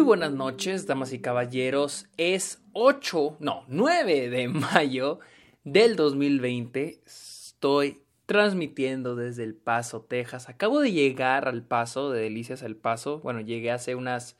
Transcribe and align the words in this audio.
Muy 0.00 0.06
buenas 0.06 0.32
noches, 0.32 0.86
damas 0.86 1.12
y 1.12 1.18
caballeros. 1.18 2.06
Es 2.16 2.62
8, 2.72 3.36
no, 3.38 3.66
9 3.68 4.30
de 4.30 4.48
mayo 4.48 5.20
del 5.62 5.94
2020. 5.94 7.02
Estoy 7.04 8.00
transmitiendo 8.24 9.14
desde 9.14 9.44
El 9.44 9.54
Paso, 9.54 10.00
Texas. 10.00 10.48
Acabo 10.48 10.80
de 10.80 10.92
llegar 10.92 11.46
al 11.46 11.62
Paso, 11.62 12.10
de 12.10 12.22
Delicias 12.22 12.62
al 12.62 12.76
Paso. 12.76 13.18
Bueno, 13.18 13.42
llegué 13.42 13.70
hace 13.72 13.94
unas 13.94 14.38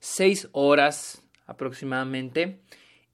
6 0.00 0.50
horas 0.52 1.22
aproximadamente. 1.46 2.60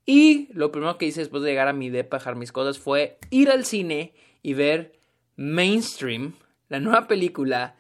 Y 0.05 0.49
lo 0.53 0.73
primero 0.73 0.99
que 0.99 1.07
hice 1.07 1.21
después 1.21 1.45
de 1.45 1.51
llegar 1.51 1.69
a 1.69 1.73
mi 1.73 1.91
depa, 1.91 2.19
dejar 2.19 2.35
mis 2.35 2.51
cosas, 2.51 2.77
fue 2.77 3.19
ir 3.31 3.53
al 3.53 3.65
cine 3.65 4.15
y 4.43 4.55
ver 4.55 4.99
Mainstream, 5.37 6.35
la 6.69 6.81
nueva 6.81 7.07
película 7.07 7.77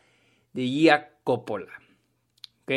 de 0.52 0.62
Gia 0.68 1.10
Coppola. 1.24 1.72
¿Ok? 2.62 2.70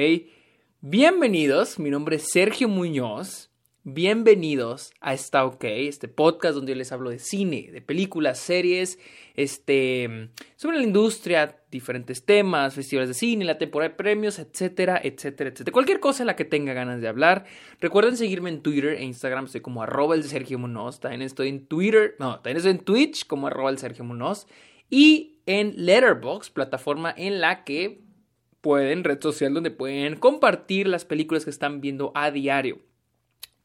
Bienvenidos, 0.90 1.80
mi 1.80 1.90
nombre 1.90 2.16
es 2.16 2.30
Sergio 2.32 2.70
Muñoz. 2.70 3.50
Bienvenidos 3.84 4.94
a 5.02 5.14
Está 5.14 5.44
OK, 5.44 5.66
este 5.66 6.08
podcast 6.08 6.56
donde 6.56 6.72
yo 6.72 6.78
les 6.78 6.94
hablo 6.94 7.10
de 7.10 7.20
cine, 7.20 7.68
de 7.74 7.82
películas, 7.82 8.40
series, 8.40 8.98
este, 9.36 10.30
sobre 10.56 10.78
la 10.78 10.84
industria, 10.84 11.60
diferentes 11.70 12.24
temas, 12.24 12.74
festivales 12.74 13.10
de 13.10 13.16
cine, 13.16 13.44
la 13.44 13.58
temporada 13.58 13.90
de 13.90 13.96
premios, 13.98 14.40
etcétera, 14.40 14.98
etcétera, 15.04 15.50
etcétera. 15.50 15.74
Cualquier 15.74 16.00
cosa 16.00 16.24
en 16.24 16.28
la 16.28 16.38
que 16.38 16.46
tenga 16.46 16.72
ganas 16.72 17.02
de 17.02 17.10
hablar. 17.10 17.44
Recuerden 17.82 18.16
seguirme 18.16 18.50
en 18.50 18.62
Twitter 18.62 18.94
e 18.94 19.04
Instagram, 19.04 19.44
estoy 19.44 19.60
como 19.60 19.84
arroba 19.84 20.16
el 20.16 20.24
Sergio 20.24 20.58
Muñoz. 20.58 21.02
También 21.02 21.22
estoy 21.22 21.50
en 21.50 21.68
Twitter, 21.68 22.16
no, 22.18 22.36
también 22.36 22.58
estoy 22.58 22.72
en 22.72 22.80
Twitch 22.80 23.28
como 23.28 23.48
arroba 23.48 23.72
el 23.72 23.78
Sergio 23.78 24.06
Muñoz. 24.06 24.48
Y 24.90 25.42
en 25.48 25.74
Letterboxd, 25.86 26.54
plataforma 26.54 27.14
en 27.18 27.42
la 27.42 27.66
que 27.66 28.07
pueden, 28.68 29.06
red 29.06 29.22
social 29.22 29.54
donde 29.54 29.72
pueden 29.72 30.18
compartir 30.18 30.90
las 30.90 31.06
películas 31.06 31.46
que 31.46 31.50
están 31.50 31.80
viendo 31.80 32.12
a 32.16 32.32
diario. 32.32 32.80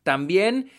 También 0.04 0.70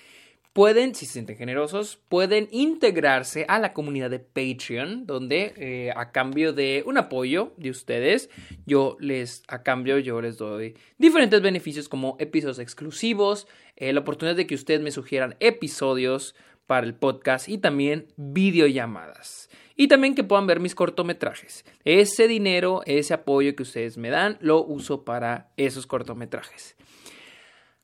pueden, 0.53 0.95
si 0.95 1.05
se 1.05 1.11
sienten 1.11 1.35
generosos, 1.35 1.99
pueden 2.07 2.47
integrarse 2.49 3.43
a 3.49 3.59
la 3.59 3.73
comunidad 3.73 4.09
de 4.09 4.19
Patreon, 4.19 5.05
donde 5.05 5.53
eh, 5.57 5.91
a 5.93 6.13
cambio 6.13 6.53
de 6.53 6.85
un 6.85 6.97
apoyo 6.97 7.51
de 7.57 7.69
ustedes, 7.69 8.29
yo 8.65 8.95
les, 9.01 9.43
a 9.49 9.61
cambio, 9.61 9.99
yo 9.99 10.21
les 10.21 10.37
doy 10.37 10.77
diferentes 10.97 11.41
beneficios 11.41 11.89
como 11.89 12.15
episodios 12.17 12.59
exclusivos, 12.59 13.49
eh, 13.75 13.91
la 13.91 13.99
oportunidad 13.99 14.37
de 14.37 14.47
que 14.47 14.55
ustedes 14.55 14.79
me 14.79 14.91
sugieran 14.91 15.35
episodios 15.41 16.33
para 16.65 16.87
el 16.87 16.95
podcast 16.95 17.49
y 17.49 17.57
también 17.57 18.07
videollamadas 18.15 19.49
y 19.75 19.87
también 19.87 20.15
que 20.15 20.23
puedan 20.23 20.47
ver 20.47 20.59
mis 20.59 20.75
cortometrajes. 20.75 21.65
Ese 21.83 22.27
dinero, 22.27 22.81
ese 22.85 23.13
apoyo 23.13 23.55
que 23.55 23.63
ustedes 23.63 23.97
me 23.97 24.09
dan, 24.09 24.37
lo 24.41 24.63
uso 24.63 25.03
para 25.03 25.51
esos 25.57 25.87
cortometrajes. 25.87 26.75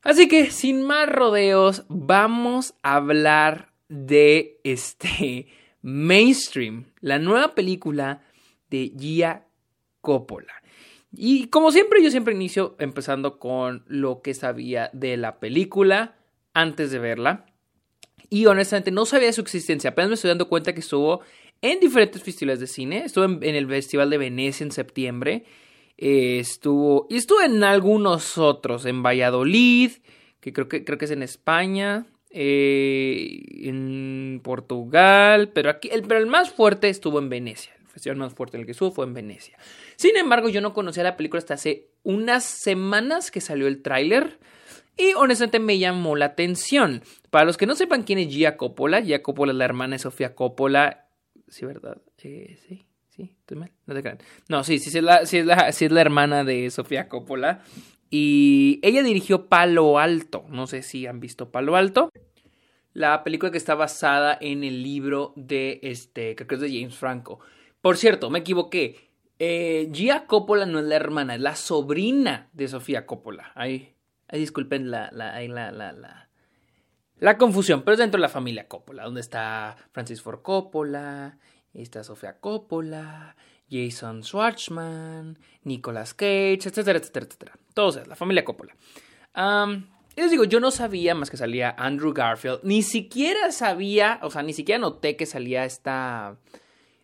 Así 0.02 0.28
que, 0.28 0.50
sin 0.50 0.82
más 0.82 1.08
rodeos, 1.08 1.84
vamos 1.88 2.74
a 2.82 2.96
hablar 2.96 3.72
de 3.88 4.60
este 4.64 5.48
Mainstream, 5.82 6.86
la 7.00 7.18
nueva 7.18 7.54
película 7.54 8.22
de 8.70 8.92
Gia 8.98 9.46
Coppola. 10.00 10.54
Y 11.12 11.48
como 11.48 11.72
siempre, 11.72 12.02
yo 12.02 12.10
siempre 12.10 12.34
inicio 12.34 12.76
empezando 12.78 13.38
con 13.38 13.84
lo 13.88 14.22
que 14.22 14.32
sabía 14.32 14.90
de 14.92 15.16
la 15.16 15.40
película 15.40 16.16
antes 16.54 16.90
de 16.90 16.98
verla. 16.98 17.46
Y 18.28 18.46
honestamente 18.46 18.92
no 18.92 19.06
sabía 19.06 19.32
su 19.32 19.40
existencia, 19.40 19.90
apenas 19.90 20.10
me 20.10 20.14
estoy 20.14 20.28
dando 20.28 20.48
cuenta 20.48 20.72
que 20.72 20.80
estuvo 20.80 21.20
en 21.62 21.80
diferentes 21.80 22.22
festivales 22.22 22.60
de 22.60 22.66
cine. 22.66 23.04
Estuve 23.04 23.26
en, 23.26 23.54
el 23.54 23.66
Festival 23.68 24.10
de 24.10 24.18
Venecia 24.18 24.64
en 24.64 24.72
septiembre. 24.72 25.44
Eh, 25.98 26.38
estuvo. 26.38 27.06
Y 27.10 27.16
estuve 27.16 27.44
en 27.44 27.62
algunos 27.64 28.38
otros. 28.38 28.86
En 28.86 29.02
Valladolid. 29.02 29.92
Que 30.40 30.52
creo 30.52 30.68
que, 30.68 30.84
creo 30.84 30.98
que 30.98 31.04
es 31.04 31.10
en 31.10 31.22
España. 31.22 32.06
Eh, 32.30 33.42
en 33.62 34.40
Portugal. 34.42 35.50
Pero 35.50 35.70
aquí. 35.70 35.88
El, 35.92 36.02
pero 36.02 36.20
el 36.20 36.26
más 36.26 36.50
fuerte 36.50 36.88
estuvo 36.88 37.18
en 37.18 37.28
Venecia. 37.28 37.72
El 37.80 37.88
festival 37.88 38.18
más 38.18 38.34
fuerte 38.34 38.56
en 38.56 38.62
el 38.62 38.66
que 38.66 38.72
estuvo 38.72 38.90
fue 38.90 39.04
en 39.04 39.14
Venecia. 39.14 39.58
Sin 39.96 40.16
embargo, 40.16 40.48
yo 40.48 40.60
no 40.60 40.72
conocía 40.72 41.02
la 41.02 41.16
película 41.16 41.38
hasta 41.38 41.54
hace 41.54 41.88
unas 42.02 42.44
semanas 42.44 43.30
que 43.30 43.40
salió 43.40 43.66
el 43.66 43.82
tráiler. 43.82 44.38
Y 44.96 45.14
honestamente 45.14 45.60
me 45.60 45.78
llamó 45.78 46.16
la 46.16 46.26
atención. 46.26 47.02
Para 47.30 47.44
los 47.44 47.56
que 47.56 47.66
no 47.66 47.74
sepan 47.74 48.02
quién 48.02 48.18
es 48.18 48.28
Gia 48.28 48.56
Coppola, 48.56 49.02
Gia 49.02 49.22
Coppola 49.22 49.52
es 49.52 49.58
la 49.58 49.64
hermana 49.64 49.94
de 49.94 49.98
Sofía 49.98 50.34
Coppola 50.34 51.09
Sí, 51.50 51.66
¿verdad? 51.66 52.00
Eh, 52.22 52.58
sí, 52.66 52.86
sí, 53.08 53.34
estoy 53.40 53.58
mal. 53.58 53.72
No 53.86 53.94
te 53.94 54.02
crean. 54.02 54.18
No, 54.48 54.64
sí, 54.64 54.78
sí, 54.78 54.96
es 54.96 55.04
la, 55.04 55.26
sí, 55.26 55.38
es 55.38 55.46
la, 55.46 55.68
es 55.68 55.80
la 55.90 56.00
hermana 56.00 56.44
de 56.44 56.70
Sofía 56.70 57.08
Coppola. 57.08 57.62
Y 58.08 58.80
ella 58.82 59.02
dirigió 59.02 59.48
Palo 59.48 59.98
Alto. 59.98 60.46
No 60.48 60.66
sé 60.66 60.82
si 60.82 61.06
han 61.06 61.20
visto 61.20 61.50
Palo 61.50 61.76
Alto. 61.76 62.10
La 62.92 63.22
película 63.22 63.52
que 63.52 63.58
está 63.58 63.74
basada 63.74 64.36
en 64.40 64.64
el 64.64 64.82
libro 64.82 65.32
de 65.36 65.80
este, 65.82 66.34
creo 66.34 66.48
que 66.48 66.54
es 66.54 66.60
de 66.60 66.72
James 66.72 66.96
Franco. 66.96 67.40
Por 67.80 67.96
cierto, 67.96 68.30
me 68.30 68.40
equivoqué. 68.40 69.10
Eh, 69.38 69.90
Gia 69.92 70.26
Coppola 70.26 70.66
no 70.66 70.78
es 70.80 70.84
la 70.84 70.96
hermana, 70.96 71.34
es 71.34 71.40
la 71.40 71.56
sobrina 71.56 72.48
de 72.52 72.68
Sofía 72.68 73.06
Coppola. 73.06 73.52
Ahí, 73.54 73.94
ahí 74.28 74.40
disculpen 74.40 74.90
la, 74.90 75.10
la, 75.12 75.40
la, 75.48 75.72
la, 75.72 75.92
la 75.92 76.29
confusión, 77.38 77.82
pero 77.82 77.92
es 77.94 77.98
dentro 77.98 78.18
de 78.18 78.22
la 78.22 78.28
familia 78.28 78.66
Coppola, 78.66 79.04
donde 79.04 79.20
está 79.20 79.76
Francis 79.92 80.22
Ford 80.22 80.40
Coppola, 80.42 81.38
está 81.74 82.02
Sofía 82.02 82.40
Coppola, 82.40 83.36
Jason 83.70 84.22
Schwartzman, 84.22 85.38
Nicolas 85.64 86.14
Cage, 86.14 86.60
etcétera, 86.66 86.98
etcétera, 86.98 87.26
etcétera. 87.26 87.52
Todos 87.74 88.06
la 88.06 88.16
familia 88.16 88.44
Coppola. 88.44 88.74
les 90.16 90.30
digo, 90.30 90.44
yo 90.44 90.60
no 90.60 90.70
sabía 90.70 91.14
más 91.14 91.30
que 91.30 91.36
salía 91.36 91.74
Andrew 91.78 92.12
Garfield, 92.12 92.60
ni 92.62 92.82
siquiera 92.82 93.52
sabía, 93.52 94.18
o 94.22 94.30
sea, 94.30 94.42
ni 94.42 94.52
siquiera 94.52 94.78
noté 94.78 95.16
que 95.16 95.26
salía 95.26 95.64
esta, 95.64 96.36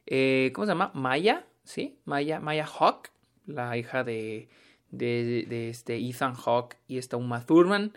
eh, 0.07 0.51
¿cómo 0.55 0.67
se 0.67 0.73
llama? 0.73 0.91
Maya, 0.95 1.47
¿sí? 1.65 1.99
Maya, 2.05 2.41
Maya 2.41 2.67
Hawk, 2.67 3.11
la 3.47 3.77
hija 3.77 4.03
de, 4.03 4.49
de, 4.91 5.69
este 5.71 5.97
Ethan 5.97 6.35
Hawke 6.35 6.77
y 6.89 6.99
esta 6.99 7.17
Uma 7.17 7.45
Thurman. 7.45 7.93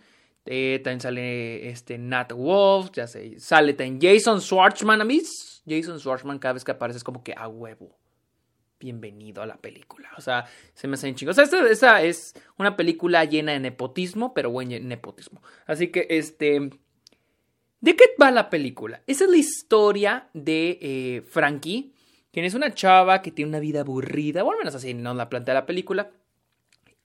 Eh, 0.51 0.81
también 0.83 0.99
sale 0.99 1.69
este 1.69 1.99
Nat 1.99 2.31
Wolf, 2.31 2.89
ya 2.91 3.05
sé, 3.05 3.39
sale 3.39 3.75
también 3.75 3.99
Jason 4.01 4.41
Schwartzman. 4.41 4.99
A 4.99 5.05
mí, 5.05 5.21
Jason 5.67 5.99
Schwartzman 5.99 6.39
cada 6.39 6.53
vez 6.53 6.63
que 6.63 6.71
aparece 6.71 6.97
es 6.97 7.03
como 7.03 7.23
que 7.23 7.35
a 7.37 7.47
huevo. 7.47 7.95
Bienvenido 8.79 9.43
a 9.43 9.45
la 9.45 9.57
película. 9.57 10.09
O 10.17 10.21
sea, 10.21 10.47
se 10.73 10.87
me 10.87 10.95
hacen 10.95 11.13
chingos. 11.13 11.37
O 11.37 11.45
sea, 11.45 11.67
esta, 11.69 12.01
es 12.01 12.33
una 12.57 12.75
película 12.75 13.25
llena 13.25 13.51
de 13.51 13.59
nepotismo, 13.59 14.33
pero 14.33 14.49
buen 14.49 14.69
nepotismo. 14.87 15.43
Así 15.67 15.89
que, 15.89 16.07
este. 16.09 16.71
¿De 17.79 17.95
qué 17.95 18.05
va 18.19 18.31
la 18.31 18.49
película? 18.49 19.03
Esa 19.05 19.25
es 19.25 19.29
la 19.29 19.37
historia 19.37 20.29
de 20.33 20.79
eh, 20.81 21.21
Frankie, 21.29 21.93
quien 22.33 22.45
es 22.45 22.55
una 22.55 22.73
chava 22.73 23.21
que 23.21 23.29
tiene 23.29 23.49
una 23.49 23.59
vida 23.59 23.81
aburrida, 23.81 24.43
o 24.43 24.51
al 24.51 24.57
menos 24.57 24.73
así 24.73 24.95
nos 24.95 25.15
la 25.15 25.29
plantea 25.29 25.53
la 25.53 25.67
película, 25.67 26.09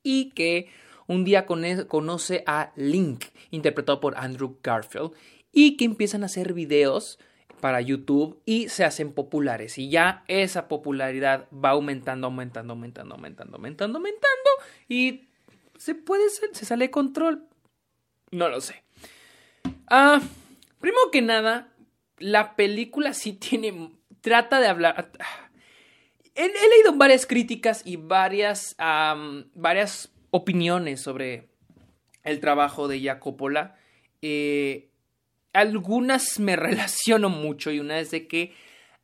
y 0.03 0.31
que 0.31 0.71
un 1.07 1.25
día 1.25 1.47
conoce 1.47 2.45
a 2.47 2.73
Link, 2.77 3.25
interpretado 3.51 4.01
por 4.01 4.17
Andrew 4.17 4.59
Garfield, 4.63 5.13
y 5.53 5.77
que 5.77 5.85
empiezan 5.85 6.23
a 6.23 6.27
hacer 6.27 6.53
videos 6.53 7.19
para 7.61 7.81
YouTube 7.81 8.43
y 8.45 8.69
se 8.69 8.85
hacen 8.85 9.13
populares. 9.13 9.79
Y 9.79 9.89
ya 9.89 10.25
esa 10.29 10.69
popularidad 10.69 11.49
va 11.51 11.71
aumentando, 11.71 12.27
aumentando, 12.27 12.75
aumentando, 12.75 13.15
aumentando, 13.15 13.57
aumentando, 13.57 13.99
aumentando. 13.99 14.51
Y 14.89 15.29
se 15.79 15.95
puede, 15.95 16.29
se 16.29 16.65
sale 16.65 16.91
control. 16.91 17.49
No 18.31 18.49
lo 18.49 18.61
sé. 18.61 18.83
Ah, 19.89 20.21
primero 20.81 21.11
que 21.11 21.23
nada, 21.23 21.73
la 22.19 22.57
película 22.57 23.15
sí 23.15 23.33
tiene, 23.33 23.93
trata 24.21 24.61
de 24.61 24.69
hablar. 24.69 25.11
He, 26.35 26.49
leído 26.49 26.95
varias 26.97 27.27
críticas 27.27 27.83
y 27.85 27.97
varias, 27.97 28.77
varias 29.55 30.14
opiniones 30.35 31.01
sobre 31.01 31.47
el 32.25 32.41
trabajo 32.41 32.89
de 32.89 33.01
Jacopola. 33.01 33.77
Eh, 34.21 34.89
algunas 35.53 36.41
me 36.41 36.57
relaciono 36.69 37.29
mucho 37.29 37.71
y 37.71 37.79
una 37.79 38.01
es 38.01 38.11
de 38.11 38.27
que 38.27 38.53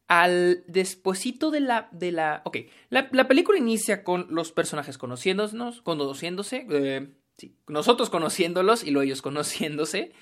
al 0.08 0.64
despuesito 0.66 1.52
de 1.52 1.60
la 1.60 1.88
de 1.92 2.10
la 2.10 2.42
ok 2.44 2.56
la, 2.88 3.28
película 3.28 3.58
inicia 3.58 4.02
con 4.02 4.26
los 4.30 4.50
personajes 4.50 4.98
conociéndonos 4.98 5.82
conociéndose 5.82 6.66
eh, 6.68 7.06
sí, 7.36 7.54
nosotros 7.68 8.10
conociéndolos 8.10 8.82
y 8.82 8.90
luego 8.90 9.04
ellos 9.04 9.22
conociéndose 9.22 10.12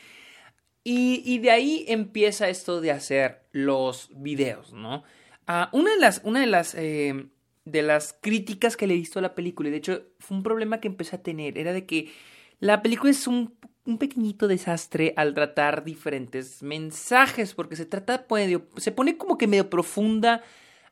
y, 0.84 1.38
de 1.38 1.50
ahí 1.50 1.84
empieza 1.88 2.49
esto 2.49 2.82
de 2.82 2.90
hacer 2.90 3.46
los 3.52 4.10
videos 4.14 4.75
no 4.75 5.05
ah, 5.46 5.70
una 5.72 5.93
de 5.93 6.00
las 6.00 6.20
una 6.22 6.40
de 6.40 6.46
las 6.49 6.75
eh, 6.75 7.28
de 7.70 7.82
las 7.82 8.17
críticas 8.20 8.76
que 8.76 8.87
le 8.87 8.94
he 8.94 8.99
visto 8.99 9.19
a 9.19 9.23
la 9.23 9.35
película. 9.35 9.69
Y 9.69 9.73
de 9.73 9.79
hecho, 9.79 10.03
fue 10.19 10.37
un 10.37 10.43
problema 10.43 10.81
que 10.81 10.88
empecé 10.88 11.17
a 11.17 11.23
tener. 11.23 11.59
Era 11.59 11.73
de 11.73 11.87
que 11.87 12.12
la 12.61 12.82
película 12.82 13.11
es 13.11 13.26
un, 13.26 13.55
un 13.85 13.99
pequeñito 13.99 14.49
desastre 14.49 15.15
al 15.17 15.35
tratar 15.35 15.85
diferentes 15.85 16.62
mensajes. 16.62 17.55
Porque 17.55 17.76
se 17.76 17.87
trata, 17.87 18.26
se 18.76 18.93
pone 18.93 19.17
como 19.17 19.38
que 19.38 19.47
medio 19.47 19.70
profunda 19.70 20.43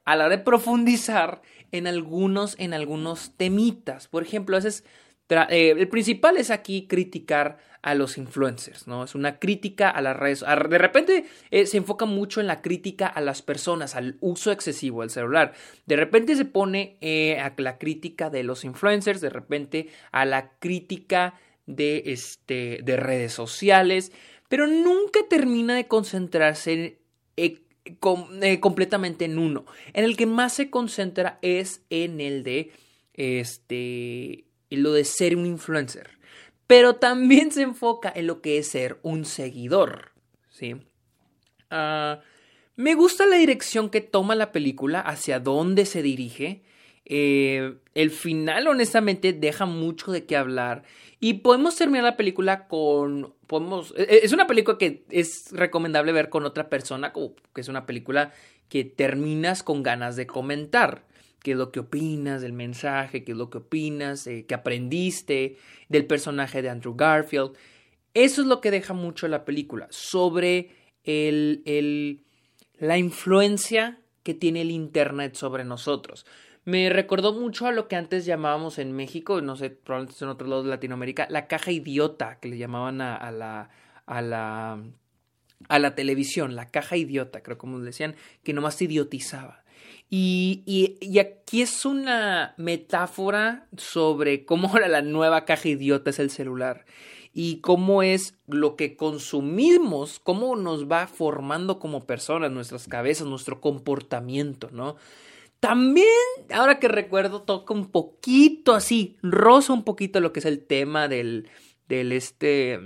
a 0.04 0.16
la 0.16 0.28
de 0.28 0.38
profundizar 0.38 1.42
en 1.72 1.86
algunos, 1.86 2.54
en 2.58 2.74
algunos 2.74 3.32
temitas. 3.36 4.08
Por 4.08 4.22
ejemplo, 4.22 4.56
a 4.56 4.60
veces 4.60 4.84
eh, 5.28 5.74
el 5.76 5.88
principal 5.88 6.36
es 6.36 6.50
aquí 6.50 6.86
criticar 6.86 7.58
a 7.82 7.94
los 7.94 8.18
influencers, 8.18 8.88
¿no? 8.88 9.04
Es 9.04 9.14
una 9.14 9.38
crítica 9.38 9.88
a 9.90 10.00
las 10.00 10.16
redes. 10.16 10.40
de 10.40 10.78
repente 10.78 11.26
eh, 11.52 11.66
se 11.66 11.76
enfoca 11.76 12.04
mucho 12.04 12.40
en 12.40 12.48
la 12.48 12.60
crítica 12.60 13.06
a 13.06 13.20
las 13.20 13.42
personas, 13.42 13.94
al 13.94 14.16
uso 14.20 14.50
excesivo 14.50 15.02
del 15.02 15.10
celular. 15.10 15.52
De 15.86 15.94
repente 15.94 16.34
se 16.34 16.44
pone 16.44 16.96
eh, 17.00 17.38
a 17.38 17.54
la 17.58 17.78
crítica 17.78 18.28
de 18.28 18.42
los 18.42 18.64
influencers, 18.64 19.20
de 19.20 19.30
repente 19.30 19.88
a 20.10 20.24
la 20.24 20.50
crítica 20.58 21.34
de, 21.66 22.02
este, 22.06 22.80
de 22.82 22.96
redes 22.96 23.32
sociales, 23.32 24.10
pero 24.48 24.66
nunca 24.66 25.20
termina 25.28 25.76
de 25.76 25.86
concentrarse 25.86 26.98
completamente 28.00 29.26
en 29.26 29.38
uno. 29.38 29.64
En 29.92 30.04
el 30.04 30.16
que 30.16 30.26
más 30.26 30.54
se 30.54 30.70
concentra 30.70 31.38
es 31.42 31.82
en 31.90 32.20
el 32.20 32.42
de 32.42 32.72
este, 33.14 34.45
lo 34.70 34.92
de 34.92 35.04
ser 35.04 35.36
un 35.36 35.46
influencer 35.46 36.16
pero 36.66 36.96
también 36.96 37.52
se 37.52 37.62
enfoca 37.62 38.12
en 38.14 38.26
lo 38.26 38.40
que 38.40 38.58
es 38.58 38.68
ser 38.68 38.98
un 39.02 39.24
seguidor. 39.24 40.12
¿sí? 40.50 40.76
Ah, 41.70 42.20
me 42.74 42.94
gusta 42.94 43.26
la 43.26 43.36
dirección 43.36 43.88
que 43.88 44.00
toma 44.00 44.34
la 44.34 44.52
película, 44.52 45.00
hacia 45.00 45.40
dónde 45.40 45.86
se 45.86 46.02
dirige. 46.02 46.62
Eh, 47.04 47.76
el 47.94 48.10
final, 48.10 48.66
honestamente, 48.66 49.32
deja 49.32 49.64
mucho 49.64 50.10
de 50.10 50.26
qué 50.26 50.36
hablar. 50.36 50.82
Y 51.20 51.34
podemos 51.34 51.76
terminar 51.76 52.04
la 52.04 52.16
película 52.16 52.66
con. 52.66 53.34
Podemos, 53.46 53.94
e, 53.96 54.02
e, 54.02 54.20
es 54.24 54.32
una 54.32 54.48
película 54.48 54.76
que 54.76 55.04
es 55.10 55.52
recomendable 55.52 56.10
ver 56.10 56.28
con 56.28 56.44
otra 56.44 56.68
persona, 56.68 57.12
que 57.12 57.60
es 57.60 57.68
una 57.68 57.86
película 57.86 58.32
que 58.68 58.84
terminas 58.84 59.62
con 59.62 59.84
ganas 59.84 60.16
de 60.16 60.26
comentar 60.26 61.04
qué 61.42 61.52
es 61.52 61.56
lo 61.56 61.70
que 61.70 61.80
opinas 61.80 62.42
del 62.42 62.52
mensaje, 62.52 63.24
qué 63.24 63.32
es 63.32 63.38
lo 63.38 63.50
que 63.50 63.58
opinas, 63.58 64.26
eh, 64.26 64.46
qué 64.46 64.54
aprendiste 64.54 65.56
del 65.88 66.06
personaje 66.06 66.62
de 66.62 66.70
Andrew 66.70 66.94
Garfield. 66.94 67.52
Eso 68.14 68.42
es 68.42 68.48
lo 68.48 68.60
que 68.60 68.70
deja 68.70 68.94
mucho 68.94 69.28
la 69.28 69.44
película, 69.44 69.88
sobre 69.90 70.70
el, 71.04 71.62
el, 71.66 72.24
la 72.78 72.98
influencia 72.98 74.00
que 74.22 74.34
tiene 74.34 74.62
el 74.62 74.70
Internet 74.70 75.34
sobre 75.34 75.64
nosotros. 75.64 76.26
Me 76.64 76.88
recordó 76.90 77.32
mucho 77.32 77.66
a 77.66 77.72
lo 77.72 77.86
que 77.86 77.94
antes 77.94 78.26
llamábamos 78.26 78.78
en 78.78 78.92
México, 78.92 79.40
no 79.40 79.54
sé, 79.54 79.70
probablemente 79.70 80.24
en 80.24 80.30
otros 80.30 80.50
lados 80.50 80.64
de 80.64 80.70
Latinoamérica, 80.70 81.28
la 81.30 81.46
caja 81.46 81.70
idiota, 81.70 82.40
que 82.40 82.48
le 82.48 82.58
llamaban 82.58 83.00
a, 83.00 83.30
la, 83.30 83.70
a 84.06 84.22
la 84.22 84.82
a 85.68 85.78
la 85.78 85.94
televisión, 85.94 86.54
la 86.54 86.70
caja 86.70 86.96
idiota, 86.96 87.42
creo 87.42 87.58
como 87.58 87.78
decían, 87.80 88.14
que 88.42 88.52
nomás 88.52 88.80
idiotizaba. 88.80 89.64
Y, 90.08 90.62
y, 90.66 91.18
aquí 91.18 91.62
es 91.62 91.84
una 91.84 92.54
metáfora 92.58 93.66
sobre 93.76 94.44
cómo 94.44 94.68
ahora 94.68 94.86
la 94.86 95.02
nueva 95.02 95.44
caja 95.44 95.68
idiota 95.68 96.10
es 96.10 96.20
el 96.20 96.30
celular 96.30 96.84
y 97.32 97.60
cómo 97.60 98.02
es 98.02 98.34
lo 98.46 98.76
que 98.76 98.96
consumimos, 98.96 100.20
cómo 100.20 100.54
nos 100.54 100.90
va 100.90 101.06
formando 101.08 101.78
como 101.80 102.06
personas, 102.06 102.52
nuestras 102.52 102.86
cabezas, 102.86 103.26
nuestro 103.26 103.60
comportamiento, 103.60 104.70
¿no? 104.72 104.96
También, 105.60 106.06
ahora 106.50 106.78
que 106.78 106.88
recuerdo, 106.88 107.42
toca 107.42 107.74
un 107.74 107.90
poquito 107.90 108.74
así, 108.74 109.16
rosa 109.22 109.72
un 109.72 109.84
poquito 109.84 110.20
lo 110.20 110.32
que 110.32 110.40
es 110.40 110.46
el 110.46 110.64
tema 110.64 111.08
del, 111.08 111.48
del 111.88 112.12
este, 112.12 112.78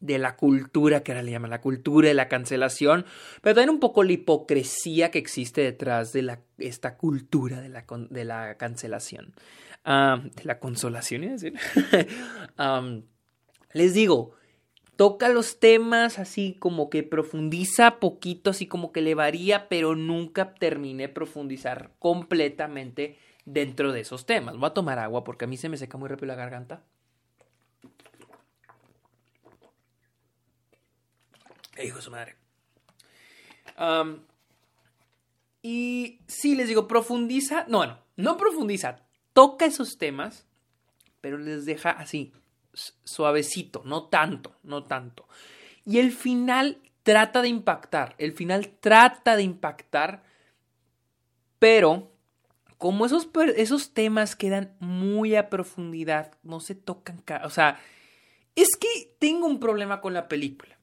de 0.00 0.18
la 0.18 0.36
cultura, 0.36 1.02
que 1.02 1.12
ahora 1.12 1.22
le 1.22 1.32
llaman 1.32 1.50
la 1.50 1.60
cultura 1.60 2.08
de 2.08 2.14
la 2.14 2.28
cancelación, 2.28 3.04
pero 3.42 3.54
también 3.54 3.70
un 3.70 3.80
poco 3.80 4.04
la 4.04 4.12
hipocresía 4.12 5.10
que 5.10 5.18
existe 5.18 5.60
detrás 5.60 6.12
de 6.12 6.22
la, 6.22 6.40
esta 6.58 6.96
cultura 6.96 7.60
de 7.60 7.68
la, 7.68 7.84
de 8.10 8.24
la 8.24 8.56
cancelación, 8.56 9.34
de 9.84 10.44
la 10.44 10.58
consolación, 10.58 11.24
es 11.24 11.40
decir. 11.40 11.58
les 13.72 13.94
digo, 13.94 14.34
toca 14.96 15.28
los 15.28 15.60
temas 15.60 16.18
así 16.18 16.56
como 16.58 16.90
que 16.90 17.02
profundiza 17.02 17.98
poquito, 17.98 18.50
así 18.50 18.66
como 18.66 18.92
que 18.92 19.00
le 19.00 19.14
varía, 19.14 19.68
pero 19.68 19.96
nunca 19.96 20.54
termine 20.54 21.04
de 21.04 21.08
profundizar 21.08 21.92
completamente 21.98 23.18
dentro 23.44 23.92
de 23.92 24.00
esos 24.00 24.26
temas. 24.26 24.56
Voy 24.56 24.66
a 24.66 24.74
tomar 24.74 24.98
agua 24.98 25.24
porque 25.24 25.44
a 25.44 25.48
mí 25.48 25.56
se 25.56 25.68
me 25.68 25.76
seca 25.76 25.98
muy 25.98 26.08
rápido 26.08 26.26
la 26.26 26.34
garganta. 26.34 26.82
Hijo 31.84 31.96
de 31.96 32.02
su 32.02 32.10
madre. 32.10 32.36
y 35.62 36.20
sí, 36.26 36.54
les 36.54 36.68
digo, 36.68 36.88
profundiza. 36.88 37.64
No, 37.68 37.78
bueno, 37.78 37.98
no 38.16 38.36
profundiza. 38.36 39.00
Toca 39.32 39.66
esos 39.66 39.98
temas, 39.98 40.46
pero 41.20 41.38
les 41.38 41.64
deja 41.64 41.90
así, 41.90 42.32
suavecito, 43.04 43.82
no 43.84 44.04
tanto, 44.04 44.56
no 44.64 44.84
tanto. 44.84 45.28
Y 45.84 45.98
el 45.98 46.12
final 46.12 46.78
trata 47.02 47.42
de 47.42 47.48
impactar. 47.48 48.14
El 48.18 48.32
final 48.32 48.70
trata 48.80 49.36
de 49.36 49.42
impactar, 49.44 50.24
pero 51.58 52.10
como 52.78 53.06
esos, 53.06 53.28
esos 53.56 53.92
temas 53.94 54.36
quedan 54.36 54.74
muy 54.80 55.36
a 55.36 55.50
profundidad, 55.50 56.32
no 56.42 56.60
se 56.60 56.74
tocan. 56.74 57.22
O 57.44 57.50
sea, 57.50 57.80
es 58.56 58.76
que 58.76 59.14
tengo 59.18 59.46
un 59.46 59.60
problema 59.60 60.00
con 60.00 60.14
la 60.14 60.28
película 60.28 60.77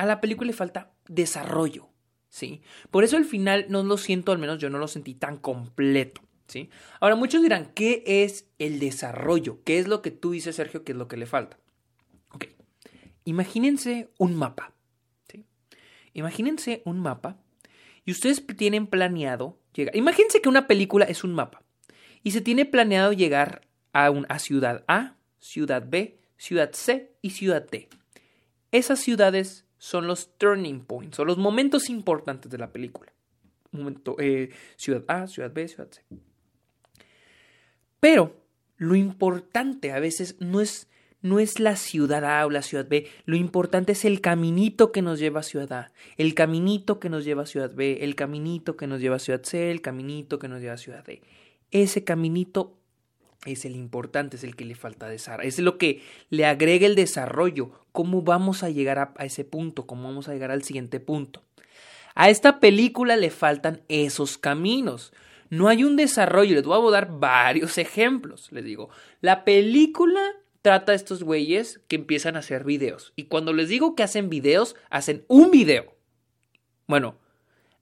a 0.00 0.06
la 0.06 0.22
película 0.22 0.46
le 0.46 0.54
falta 0.54 0.94
desarrollo, 1.08 1.90
¿sí? 2.30 2.62
Por 2.90 3.04
eso 3.04 3.18
al 3.18 3.26
final 3.26 3.66
no 3.68 3.82
lo 3.82 3.98
siento, 3.98 4.32
al 4.32 4.38
menos 4.38 4.58
yo 4.58 4.70
no 4.70 4.78
lo 4.78 4.88
sentí 4.88 5.12
tan 5.12 5.36
completo, 5.36 6.22
¿sí? 6.46 6.70
Ahora 7.00 7.16
muchos 7.16 7.42
dirán, 7.42 7.70
¿qué 7.74 8.02
es 8.06 8.46
el 8.58 8.80
desarrollo? 8.80 9.62
¿Qué 9.62 9.78
es 9.78 9.88
lo 9.88 10.00
que 10.00 10.10
tú 10.10 10.30
dices, 10.30 10.56
Sergio, 10.56 10.84
qué 10.84 10.92
es 10.92 10.98
lo 10.98 11.06
que 11.06 11.18
le 11.18 11.26
falta? 11.26 11.58
Ok, 12.32 12.46
imagínense 13.26 14.10
un 14.16 14.36
mapa, 14.36 14.72
¿sí? 15.30 15.44
Imagínense 16.14 16.80
un 16.86 17.00
mapa 17.00 17.36
y 18.06 18.12
ustedes 18.12 18.42
tienen 18.56 18.86
planeado 18.86 19.60
llegar, 19.74 19.94
imagínense 19.94 20.40
que 20.40 20.48
una 20.48 20.66
película 20.66 21.04
es 21.04 21.24
un 21.24 21.34
mapa 21.34 21.62
y 22.22 22.30
se 22.30 22.40
tiene 22.40 22.64
planeado 22.64 23.12
llegar 23.12 23.68
a, 23.92 24.06
a 24.06 24.38
ciudad 24.38 24.82
A, 24.88 25.18
ciudad 25.40 25.84
B, 25.86 26.18
ciudad 26.38 26.70
C 26.72 27.12
y 27.20 27.30
ciudad 27.30 27.68
D. 27.70 27.90
Esas 28.72 29.00
ciudades 29.00 29.66
son 29.80 30.06
los 30.06 30.36
turning 30.36 30.84
points 30.84 31.18
o 31.18 31.24
los 31.24 31.38
momentos 31.38 31.88
importantes 31.88 32.52
de 32.52 32.58
la 32.58 32.70
película. 32.70 33.12
Momento, 33.72 34.14
eh, 34.18 34.50
ciudad 34.76 35.04
A, 35.08 35.26
ciudad 35.26 35.50
B, 35.52 35.66
ciudad 35.66 35.88
C. 35.90 36.02
Pero 37.98 38.36
lo 38.76 38.94
importante 38.94 39.92
a 39.92 39.98
veces 39.98 40.36
no 40.38 40.60
es, 40.60 40.90
no 41.22 41.38
es 41.38 41.60
la 41.60 41.76
ciudad 41.76 42.24
A 42.26 42.44
o 42.44 42.50
la 42.50 42.60
ciudad 42.60 42.86
B, 42.86 43.08
lo 43.24 43.36
importante 43.36 43.92
es 43.92 44.04
el 44.04 44.20
caminito 44.20 44.92
que 44.92 45.00
nos 45.00 45.18
lleva 45.18 45.40
a 45.40 45.44
ciudad 45.44 45.72
A, 45.72 45.92
el 46.18 46.34
caminito 46.34 47.00
que 47.00 47.08
nos 47.08 47.24
lleva 47.24 47.44
a 47.44 47.46
ciudad 47.46 47.74
B, 47.74 48.04
el 48.04 48.14
caminito 48.16 48.76
que 48.76 48.86
nos 48.86 49.00
lleva 49.00 49.16
a 49.16 49.20
ciudad 49.20 49.42
C, 49.42 49.70
el 49.70 49.80
caminito 49.80 50.38
que 50.38 50.48
nos 50.48 50.60
lleva 50.60 50.74
a 50.74 50.78
ciudad 50.78 51.04
D. 51.04 51.22
Ese 51.70 52.04
caminito 52.04 52.79
es 53.46 53.64
el 53.64 53.76
importante, 53.76 54.36
es 54.36 54.44
el 54.44 54.56
que 54.56 54.64
le 54.64 54.74
falta 54.74 55.08
desarrollo, 55.08 55.48
es 55.48 55.58
lo 55.58 55.78
que 55.78 56.02
le 56.28 56.44
agrega 56.44 56.86
el 56.86 56.94
desarrollo, 56.94 57.70
cómo 57.92 58.22
vamos 58.22 58.62
a 58.62 58.70
llegar 58.70 58.98
a, 58.98 59.24
ese 59.24 59.44
punto, 59.44 59.86
cómo 59.86 60.04
vamos 60.04 60.28
a 60.28 60.32
llegar 60.32 60.50
al 60.50 60.62
siguiente 60.62 61.00
punto. 61.00 61.42
A 62.14 62.28
esta 62.28 62.60
película 62.60 63.16
le 63.16 63.30
faltan 63.30 63.82
esos 63.88 64.36
caminos. 64.36 65.12
No 65.48 65.68
hay 65.68 65.84
un 65.84 65.96
desarrollo, 65.96 66.54
les 66.54 66.64
voy 66.64 66.88
a 66.88 66.90
dar 66.90 67.18
varios 67.18 67.78
ejemplos, 67.78 68.52
les 68.52 68.64
digo. 68.64 68.90
La 69.20 69.44
película 69.44 70.20
trata 70.62 70.92
a 70.92 70.94
estos 70.94 71.22
güeyes 71.22 71.80
que 71.88 71.96
empiezan 71.96 72.36
a 72.36 72.40
hacer 72.40 72.64
videos. 72.64 73.12
Y 73.16 73.24
cuando 73.24 73.52
les 73.52 73.68
digo 73.68 73.94
que 73.94 74.02
hacen 74.02 74.28
videos, 74.28 74.76
hacen 74.90 75.24
un 75.28 75.50
video. 75.50 75.94
Bueno, 76.86 77.16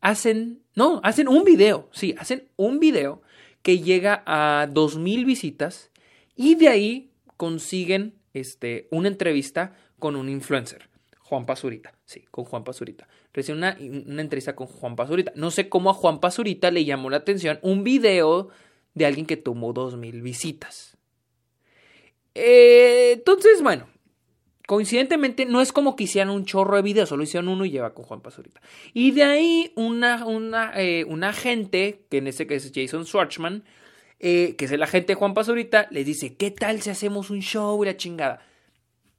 hacen, 0.00 0.62
no, 0.74 1.00
hacen 1.02 1.28
un 1.28 1.44
video, 1.44 1.88
sí, 1.92 2.14
hacen 2.18 2.48
un 2.56 2.78
video 2.78 3.22
que 3.62 3.80
llega 3.80 4.22
a 4.26 4.68
2.000 4.68 5.24
visitas 5.24 5.90
y 6.36 6.54
de 6.54 6.68
ahí 6.68 7.10
consiguen 7.36 8.14
este, 8.34 8.88
una 8.90 9.08
entrevista 9.08 9.74
con 9.98 10.16
un 10.16 10.28
influencer. 10.28 10.88
Juan 11.18 11.44
Pazurita, 11.44 11.92
sí, 12.06 12.24
con 12.30 12.44
Juan 12.44 12.64
Pazurita. 12.64 13.06
Recién 13.34 13.58
una, 13.58 13.76
una, 13.78 14.22
entrevista 14.22 14.56
con 14.56 14.66
Juan 14.66 14.96
Pazurita. 14.96 15.32
No 15.34 15.50
sé 15.50 15.68
cómo 15.68 15.90
a 15.90 15.94
Juan 15.94 16.20
Pazurita 16.20 16.70
le 16.70 16.86
llamó 16.86 17.10
la 17.10 17.18
atención 17.18 17.58
un 17.62 17.84
video 17.84 18.48
de 18.94 19.04
alguien 19.04 19.26
que 19.26 19.36
tomó 19.36 19.74
2.000 19.74 20.22
visitas. 20.22 20.96
Eh, 22.34 23.12
entonces, 23.12 23.62
bueno, 23.62 23.88
coincidentemente 24.68 25.46
no 25.46 25.62
es 25.62 25.72
como 25.72 25.96
que 25.96 26.04
hicieran 26.04 26.28
un 26.28 26.44
chorro 26.44 26.76
de 26.76 26.82
videos, 26.82 27.08
solo 27.08 27.22
hicieron 27.22 27.48
uno 27.48 27.64
y 27.64 27.70
lleva 27.70 27.94
con 27.94 28.04
Juan 28.04 28.20
Pazurita. 28.20 28.60
Y 28.92 29.12
de 29.12 29.24
ahí 29.24 29.72
una, 29.76 30.26
una, 30.26 30.72
eh, 30.76 31.06
agente, 31.22 32.02
que 32.10 32.18
en 32.18 32.26
este 32.26 32.46
caso 32.46 32.66
es 32.66 32.72
Jason 32.74 33.06
Schwartzman, 33.06 33.64
eh, 34.20 34.56
que 34.58 34.66
es 34.66 34.70
el 34.70 34.82
agente 34.82 35.12
de 35.12 35.14
Juan 35.14 35.32
Pazurita, 35.32 35.88
les 35.90 36.04
dice, 36.04 36.36
¿qué 36.36 36.50
tal 36.50 36.82
si 36.82 36.90
hacemos 36.90 37.30
un 37.30 37.40
show 37.40 37.82
y 37.82 37.86
la 37.86 37.96
chingada? 37.96 38.42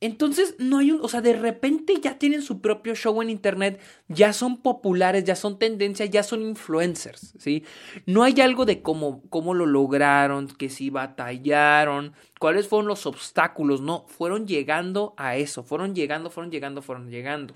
Entonces, 0.02 0.56
no 0.60 0.78
hay 0.78 0.92
un, 0.92 1.02
o 1.02 1.10
sea, 1.10 1.20
de 1.20 1.34
repente 1.34 2.00
ya 2.02 2.18
tienen 2.18 2.42
su 2.42 2.62
propio 2.62 2.96
show 2.96 3.22
en 3.22 3.30
internet, 3.30 3.82
ya 4.08 4.32
son 4.32 4.62
populares, 4.62 5.26
ya 5.26 5.36
son 5.36 5.60
tendencias, 5.60 6.10
ya 6.10 6.24
son 6.24 6.42
influencers, 6.42 7.34
¿sí? 7.38 7.66
No 8.06 8.24
hay 8.24 8.40
algo 8.40 8.64
de 8.64 8.82
cómo, 8.82 9.22
cómo 9.30 9.54
lo 9.54 9.66
lograron, 9.66 10.48
que 10.48 10.70
si 10.70 10.90
batallaron, 10.90 12.14
cuáles 12.40 12.70
fueron 12.70 12.88
los 12.88 13.06
obstáculos, 13.06 13.82
no, 13.82 14.06
fueron 14.08 14.48
llegando 14.48 15.16
a 15.18 15.36
eso, 15.36 15.64
fueron 15.64 15.94
llegando, 15.94 16.30
fueron 16.30 16.50
llegando, 16.50 16.82
fueron 16.82 17.10
llegando. 17.10 17.54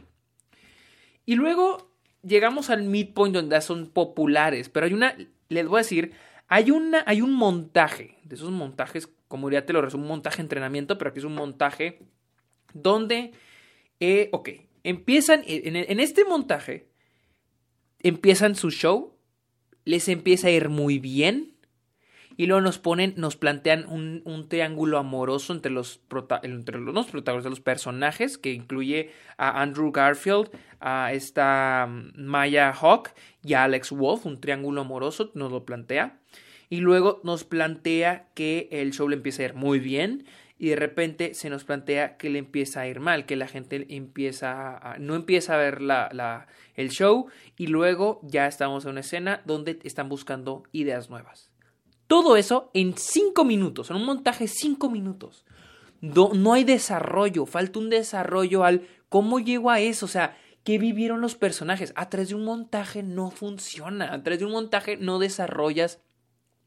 Y 1.25 1.35
luego 1.35 1.93
llegamos 2.23 2.69
al 2.69 2.83
midpoint 2.83 3.35
donde 3.35 3.61
son 3.61 3.87
populares, 3.87 4.67
pero 4.67 4.85
hay 4.85 4.93
una, 4.93 5.15
les 5.47 5.65
voy 5.65 5.77
a 5.77 5.83
decir, 5.83 6.11
hay, 6.49 6.71
una, 6.71 7.05
hay 7.07 7.21
un 7.21 7.33
montaje, 7.33 8.17
de 8.25 8.35
esos 8.35 8.51
montajes, 8.51 9.07
como 9.29 9.49
ya 9.49 9.65
te 9.65 9.71
lo 9.71 9.81
resumo, 9.81 10.03
un 10.03 10.09
montaje 10.09 10.41
entrenamiento, 10.41 10.97
pero 10.97 11.11
aquí 11.11 11.19
es 11.19 11.25
un 11.25 11.35
montaje 11.35 12.01
donde, 12.73 13.31
eh, 13.99 14.29
ok, 14.31 14.49
empiezan, 14.83 15.43
en, 15.45 15.99
este 15.99 16.25
montaje, 16.25 16.87
empiezan 17.99 18.55
su 18.55 18.71
show, 18.71 19.13
les 19.85 20.07
empieza 20.07 20.47
a 20.47 20.51
ir 20.51 20.69
muy 20.69 20.99
bien, 20.99 21.53
y 22.35 22.47
luego 22.47 22.61
nos 22.61 22.79
ponen, 22.79 23.13
nos 23.17 23.35
plantean 23.35 23.85
un, 23.87 24.47
triángulo 24.49 24.97
amoroso 24.97 25.53
entre 25.53 25.71
los, 25.71 26.01
entre 26.41 26.79
los 26.79 27.07
protagonistas, 27.07 27.51
los 27.51 27.61
personajes, 27.61 28.37
que 28.37 28.53
incluye 28.53 29.11
a 29.37 29.61
Andrew 29.61 29.91
Garfield, 29.91 30.49
a 30.79 31.13
esta 31.13 31.87
mm, 31.87 32.13
Maya 32.15 32.73
Hawk 32.73 33.11
y 33.43 33.53
a 33.53 33.63
Alex 33.63 33.91
Wolf, 33.91 34.25
un 34.25 34.41
triángulo 34.41 34.81
amoroso, 34.81 35.31
nos 35.35 35.51
lo 35.51 35.65
plantea. 35.65 36.19
Y 36.69 36.77
luego 36.77 37.21
nos 37.23 37.43
plantea 37.43 38.29
que 38.33 38.67
el 38.71 38.93
show 38.93 39.07
le 39.07 39.17
empieza 39.17 39.43
a 39.43 39.45
ir 39.45 39.53
muy 39.53 39.79
bien 39.79 40.25
y 40.63 40.69
de 40.69 40.77
repente 40.77 41.33
se 41.33 41.49
nos 41.49 41.65
plantea 41.65 42.15
que 42.15 42.29
le 42.29 42.39
empieza 42.39 42.79
a 42.79 42.87
ir 42.87 43.01
mal, 43.01 43.25
que 43.25 43.35
la 43.35 43.49
gente 43.49 43.85
empieza 43.89 44.77
a, 44.77 44.97
no 44.97 45.15
empieza 45.15 45.55
a 45.55 45.57
ver 45.57 45.81
la, 45.81 46.47
el 46.75 46.89
show 46.89 47.27
y 47.57 47.67
luego 47.67 48.21
ya 48.23 48.47
estamos 48.47 48.85
en 48.85 48.91
una 48.91 49.01
escena 49.01 49.41
donde 49.43 49.77
están 49.83 50.07
buscando 50.07 50.63
ideas 50.71 51.09
nuevas. 51.09 51.51
Todo 52.07 52.37
eso 52.37 52.71
en 52.73 52.95
cinco 52.95 53.43
minutos, 53.43 53.89
en 53.89 53.97
un 53.97 54.05
montaje 54.05 54.47
cinco 54.47 54.89
minutos. 54.89 55.43
No, 55.99 56.31
no 56.33 56.53
hay 56.53 56.63
desarrollo, 56.63 57.45
falta 57.45 57.79
un 57.79 57.89
desarrollo 57.89 58.63
al 58.63 58.87
cómo 59.09 59.41
llego 59.41 59.69
a 59.69 59.81
eso, 59.81 60.05
o 60.05 60.09
sea, 60.09 60.37
¿qué 60.63 60.77
vivieron 60.77 61.19
los 61.19 61.35
personajes? 61.35 61.91
A 61.97 62.07
través 62.07 62.29
de 62.29 62.35
un 62.35 62.45
montaje 62.45 63.03
no 63.03 63.31
funciona, 63.31 64.13
a 64.13 64.23
través 64.23 64.39
de 64.39 64.45
un 64.45 64.53
montaje 64.53 64.95
no 64.95 65.19
desarrollas 65.19 65.99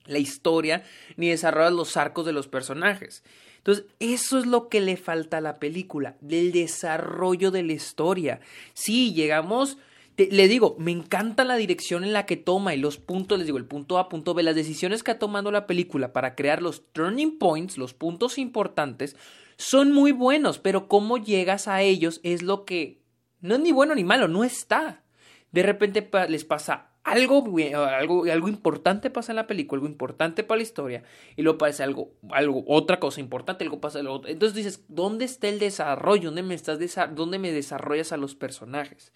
la 0.05 0.19
historia 0.19 0.85
ni 1.17 1.31
desarrollas 1.31 1.73
los 1.73 1.97
arcos 1.97 2.27
de 2.27 2.35
los 2.35 2.47
personajes. 2.47 3.25
Entonces, 3.67 3.87
eso 3.99 4.39
es 4.39 4.47
lo 4.47 4.69
que 4.69 4.81
le 4.81 4.97
falta 4.97 5.39
a 5.39 5.41
la 5.41 5.59
película, 5.59 6.15
del 6.21 6.53
desarrollo 6.53 7.51
de 7.51 7.65
la 7.65 7.73
historia. 7.73 8.39
Sí, 8.75 9.13
llegamos, 9.13 9.79
le 10.17 10.47
digo, 10.47 10.77
me 10.79 10.93
encanta 10.93 11.43
la 11.43 11.57
dirección 11.57 12.05
en 12.05 12.13
la 12.13 12.27
que 12.27 12.37
toma 12.37 12.77
y 12.77 12.79
los 12.79 12.99
puntos, 12.99 13.39
les 13.39 13.47
digo, 13.47 13.59
el 13.59 13.65
punto 13.65 13.99
A, 13.99 14.09
punto 14.09 14.35
B, 14.35 14.45
las 14.45 14.55
decisiones 14.55 15.03
que 15.03 15.11
ha 15.11 15.19
tomado 15.19 15.51
la 15.51 15.67
película 15.67 16.13
para 16.13 16.37
crear 16.37 16.63
los 16.63 16.85
turning 16.93 17.39
points, 17.39 17.77
los 17.77 17.93
puntos 17.93 18.39
importantes, 18.39 19.17
son 19.57 19.91
muy 19.91 20.13
buenos, 20.13 20.61
pero 20.61 20.87
cómo 20.87 21.19
llegas 21.19 21.67
a 21.67 21.83
ellos 21.83 22.21
es 22.23 22.45
lo 22.45 22.67
que 22.67 23.01
no 23.41 23.57
es 23.57 23.61
ni 23.61 23.73
bueno 23.73 23.97
ni 23.97 24.05
malo, 24.05 24.29
no 24.29 24.45
está. 24.45 25.03
De 25.51 25.65
repente 25.65 26.09
les 26.29 26.45
pasa 26.45 26.91
algo, 27.07 27.45
algo, 27.75 28.25
algo 28.25 28.49
importante 28.49 29.11
pasa 29.11 29.31
en 29.31 29.37
la 29.37 29.47
película, 29.47 29.79
algo 29.79 29.87
importante 29.87 30.43
para 30.43 30.57
la 30.57 30.65
historia, 30.65 31.05
y 31.37 31.43
luego 31.43 31.57
pasa 31.57 31.85
algo, 31.85 32.11
algo, 32.31 32.65
otra 32.67 32.99
cosa 32.99 33.21
importante, 33.21 33.63
algo 33.63 33.81
pasa, 33.81 34.01
entonces 34.01 34.55
dices, 34.55 34.85
¿dónde 34.89 35.25
está 35.25 35.49
el 35.49 35.61
desarrollo? 35.61 36.31
¿Dónde 36.31 36.43
me, 36.43 36.55
estás 36.55 36.81
dónde 37.15 37.39
me 37.39 37.53
desarrollas 37.53 38.13
a 38.13 38.17
los 38.17 38.35
personajes? 38.35 39.13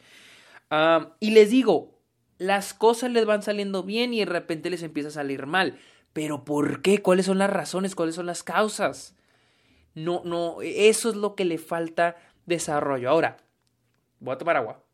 y 1.19 1.33
les 1.33 1.51
digo, 1.51 1.99
las 2.39 2.75
cosas 2.75 3.11
les 3.11 3.27
van 3.27 3.43
saliendo 3.43 3.83
bien 3.83 4.15
y 4.15 4.21
de 4.21 4.27
repente 4.27 4.71
les 4.71 4.85
empieza 4.85 5.09
a 5.09 5.13
salir 5.13 5.47
mal, 5.47 5.77
pero 6.13 6.45
¿por 6.45 6.81
qué? 6.81 7.03
¿Cuáles 7.03 7.27
son 7.27 7.39
las 7.39 7.51
razones? 7.51 7.97
¿Cuáles 7.97 8.15
son 8.15 8.27
las 8.27 8.45
causas? 8.45 9.17
No, 9.97 10.23
no, 10.25 10.63
eso 10.63 11.11
es 11.11 11.17
lo 11.17 11.35
que 11.35 11.45
le 11.45 11.59
falta 11.59 12.15
desarrollo. 12.47 13.11
Ahora, 13.11 13.39
voy 14.21 14.35
a 14.35 14.39
tomar 14.39 14.57
agua. 14.57 14.85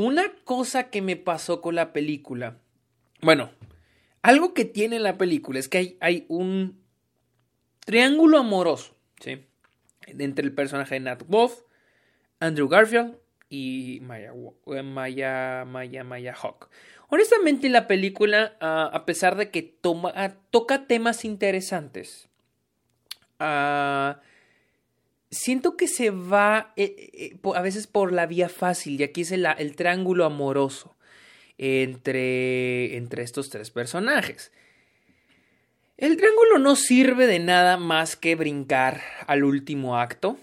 Una 0.00 0.32
cosa 0.44 0.88
que 0.88 1.02
me 1.02 1.16
pasó 1.16 1.60
con 1.60 1.74
la 1.74 1.92
película. 1.92 2.56
Bueno, 3.20 3.50
algo 4.22 4.54
que 4.54 4.64
tiene 4.64 4.98
la 4.98 5.18
película 5.18 5.58
es 5.58 5.68
que 5.68 5.76
hay, 5.76 5.98
hay 6.00 6.24
un 6.28 6.82
triángulo 7.80 8.38
amoroso, 8.38 8.96
¿sí? 9.20 9.44
Entre 10.06 10.42
el 10.42 10.54
personaje 10.54 10.94
de 10.94 11.00
Nat 11.00 11.24
Wolf, 11.28 11.52
Andrew 12.38 12.66
Garfield 12.66 13.18
y 13.50 14.00
Maya, 14.00 14.32
Maya, 14.82 15.66
Maya, 15.66 16.02
Maya 16.02 16.34
Hawk. 16.34 16.70
Honestamente, 17.10 17.68
la 17.68 17.86
película, 17.86 18.56
ah, 18.62 18.88
a 18.90 19.04
pesar 19.04 19.36
de 19.36 19.50
que 19.50 19.60
toma, 19.60 20.14
ah, 20.16 20.32
toca 20.48 20.86
temas 20.86 21.26
interesantes, 21.26 22.30
uh, 23.38 24.14
siento 25.30 25.76
que 25.76 25.88
se 25.88 26.10
va 26.10 26.72
eh, 26.76 27.10
eh, 27.12 27.38
a 27.54 27.62
veces 27.62 27.86
por 27.86 28.12
la 28.12 28.26
vía 28.26 28.48
fácil 28.48 29.00
y 29.00 29.04
aquí 29.04 29.22
es 29.22 29.32
el, 29.32 29.46
el 29.58 29.76
triángulo 29.76 30.24
amoroso 30.24 30.96
entre, 31.58 32.96
entre 32.96 33.22
estos 33.22 33.50
tres 33.50 33.70
personajes. 33.70 34.52
El 35.96 36.16
triángulo 36.16 36.58
no 36.58 36.76
sirve 36.76 37.26
de 37.26 37.38
nada 37.38 37.76
más 37.76 38.16
que 38.16 38.34
brincar 38.34 39.02
al 39.26 39.44
último 39.44 39.98
acto 39.98 40.38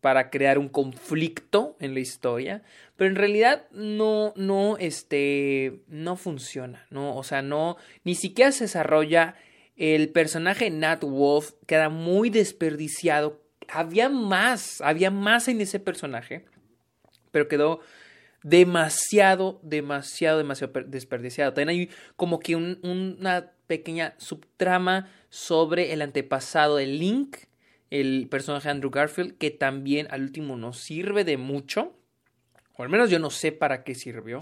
para 0.00 0.30
crear 0.30 0.58
un 0.58 0.68
conflicto 0.68 1.76
en 1.78 1.94
la 1.94 2.00
historia, 2.00 2.62
pero 2.96 3.10
en 3.10 3.16
realidad 3.16 3.66
no, 3.70 4.32
no, 4.34 4.78
este, 4.78 5.82
no 5.86 6.16
funciona, 6.16 6.86
no, 6.90 7.14
o 7.14 7.22
sea, 7.22 7.42
no, 7.42 7.76
ni 8.02 8.14
siquiera 8.14 8.50
se 8.50 8.64
desarrolla 8.64 9.36
el 9.76 10.08
personaje 10.08 10.70
Nat 10.70 11.04
Wolf 11.04 11.52
queda 11.66 11.88
muy 11.88 12.30
desperdiciado 12.30 13.41
había 13.72 14.08
más, 14.08 14.80
había 14.82 15.10
más 15.10 15.48
en 15.48 15.60
ese 15.60 15.80
personaje, 15.80 16.44
pero 17.30 17.48
quedó 17.48 17.80
demasiado, 18.42 19.60
demasiado, 19.62 20.38
demasiado 20.38 20.72
desperdiciado. 20.86 21.54
También 21.54 21.68
hay 21.68 21.90
como 22.16 22.38
que 22.38 22.56
una 22.56 23.52
pequeña 23.66 24.14
subtrama 24.18 25.10
sobre 25.30 25.92
el 25.92 26.02
antepasado 26.02 26.76
de 26.76 26.86
Link, 26.86 27.36
el 27.90 28.28
personaje 28.30 28.68
de 28.68 28.72
Andrew 28.72 28.90
Garfield, 28.90 29.38
que 29.38 29.50
también 29.50 30.06
al 30.10 30.22
último 30.22 30.56
no 30.56 30.72
sirve 30.72 31.24
de 31.24 31.38
mucho, 31.38 31.96
o 32.76 32.82
al 32.82 32.88
menos 32.88 33.10
yo 33.10 33.18
no 33.18 33.30
sé 33.30 33.52
para 33.52 33.84
qué 33.84 33.94
sirvió. 33.94 34.40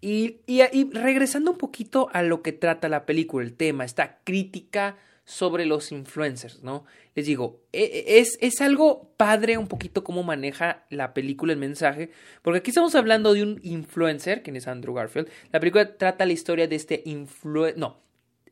Y, 0.00 0.40
y, 0.46 0.62
y 0.72 0.90
regresando 0.92 1.50
un 1.50 1.58
poquito 1.58 2.08
a 2.12 2.22
lo 2.22 2.42
que 2.42 2.52
trata 2.52 2.88
la 2.88 3.06
película, 3.06 3.44
el 3.44 3.54
tema, 3.54 3.84
esta 3.84 4.20
crítica 4.24 4.96
sobre 5.30 5.64
los 5.64 5.92
influencers, 5.92 6.62
¿no? 6.64 6.84
Les 7.14 7.24
digo, 7.24 7.62
e, 7.72 7.84
e, 7.84 8.18
es, 8.18 8.36
es, 8.40 8.60
algo 8.60 9.12
padre 9.16 9.58
un 9.58 9.68
poquito 9.68 10.02
cómo 10.02 10.24
maneja 10.24 10.84
la 10.90 11.14
película 11.14 11.52
el 11.52 11.58
mensaje, 11.58 12.10
porque 12.42 12.58
aquí 12.58 12.70
estamos 12.70 12.96
hablando 12.96 13.32
de 13.32 13.44
un 13.44 13.60
influencer, 13.62 14.42
quien 14.42 14.56
es 14.56 14.66
Andrew 14.66 14.92
Garfield. 14.92 15.28
La 15.52 15.60
película 15.60 15.96
trata 15.96 16.26
la 16.26 16.32
historia 16.32 16.66
de 16.66 16.74
este 16.74 17.02
influencer, 17.04 17.78
no, 17.78 18.00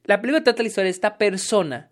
la 0.04 0.20
película 0.20 0.44
trata 0.44 0.62
la 0.62 0.68
historia 0.68 0.84
de 0.84 0.90
esta 0.90 1.18
persona 1.18 1.90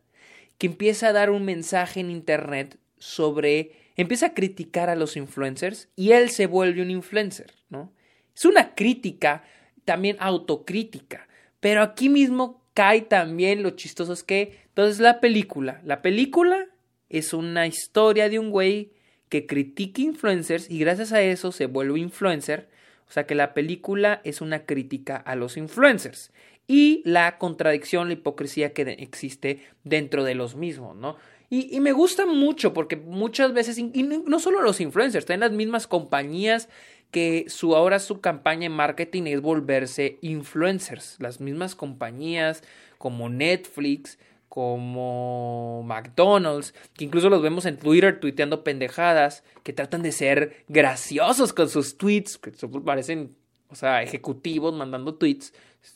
que 0.56 0.68
empieza 0.68 1.08
a 1.08 1.12
dar 1.12 1.30
un 1.30 1.44
mensaje 1.44 1.98
en 1.98 2.08
internet 2.08 2.78
sobre, 2.96 3.72
empieza 3.96 4.26
a 4.26 4.34
criticar 4.34 4.88
a 4.88 4.94
los 4.94 5.16
influencers 5.16 5.88
y 5.96 6.12
él 6.12 6.30
se 6.30 6.46
vuelve 6.46 6.80
un 6.80 6.92
influencer, 6.92 7.52
¿no? 7.70 7.92
Es 8.36 8.44
una 8.44 8.76
crítica, 8.76 9.42
también 9.84 10.16
autocrítica, 10.20 11.26
pero 11.58 11.82
aquí 11.82 12.08
mismo 12.08 12.65
cae 12.76 13.00
también 13.00 13.62
lo 13.62 13.70
chistoso 13.70 14.12
es 14.12 14.22
que 14.22 14.58
entonces 14.68 15.00
la 15.00 15.18
película, 15.18 15.80
la 15.82 16.02
película 16.02 16.66
es 17.08 17.32
una 17.32 17.66
historia 17.66 18.28
de 18.28 18.38
un 18.38 18.50
güey 18.50 18.92
que 19.30 19.46
critica 19.46 20.02
influencers 20.02 20.70
y 20.70 20.78
gracias 20.78 21.12
a 21.12 21.22
eso 21.22 21.52
se 21.52 21.64
vuelve 21.64 21.98
influencer. 22.00 22.68
O 23.08 23.12
sea 23.12 23.26
que 23.26 23.34
la 23.34 23.54
película 23.54 24.20
es 24.24 24.42
una 24.42 24.66
crítica 24.66 25.16
a 25.16 25.36
los 25.36 25.56
influencers 25.56 26.32
y 26.68 27.00
la 27.06 27.38
contradicción, 27.38 28.08
la 28.08 28.14
hipocresía 28.14 28.74
que 28.74 28.82
existe 28.98 29.62
dentro 29.82 30.22
de 30.22 30.34
los 30.34 30.54
mismos, 30.54 30.94
¿no? 30.96 31.16
Y, 31.48 31.80
me 31.80 31.92
gusta 31.92 32.26
mucho 32.26 32.74
porque 32.74 32.96
muchas 32.96 33.54
veces, 33.54 33.78
y 33.78 34.02
no 34.02 34.38
solo 34.40 34.60
los 34.60 34.80
influencers, 34.80 35.24
también 35.24 35.48
las 35.48 35.52
mismas 35.52 35.86
compañías 35.86 36.68
que 37.10 37.46
su 37.48 37.76
ahora 37.76 37.98
su 37.98 38.20
campaña 38.20 38.66
en 38.66 38.72
marketing 38.72 39.24
es 39.24 39.40
volverse 39.40 40.18
influencers. 40.22 41.16
Las 41.18 41.40
mismas 41.40 41.74
compañías 41.74 42.62
como 42.98 43.28
Netflix, 43.28 44.18
como 44.48 45.82
McDonald's, 45.84 46.74
que 46.94 47.04
incluso 47.04 47.28
los 47.28 47.42
vemos 47.42 47.66
en 47.66 47.78
Twitter 47.78 48.20
tuiteando 48.20 48.64
pendejadas, 48.64 49.44
que 49.62 49.72
tratan 49.72 50.02
de 50.02 50.12
ser 50.12 50.64
graciosos 50.68 51.52
con 51.52 51.68
sus 51.68 51.98
tweets, 51.98 52.38
que 52.38 52.52
parecen 52.84 53.36
o 53.68 53.74
sea, 53.74 54.02
ejecutivos 54.02 54.74
mandando 54.74 55.14
tweets 55.14 55.52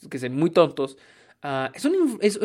que 0.09 0.19
son 0.19 0.37
muy 0.37 0.51
tontos. 0.51 0.97
Ah, 1.43 1.73
es, 1.75 1.87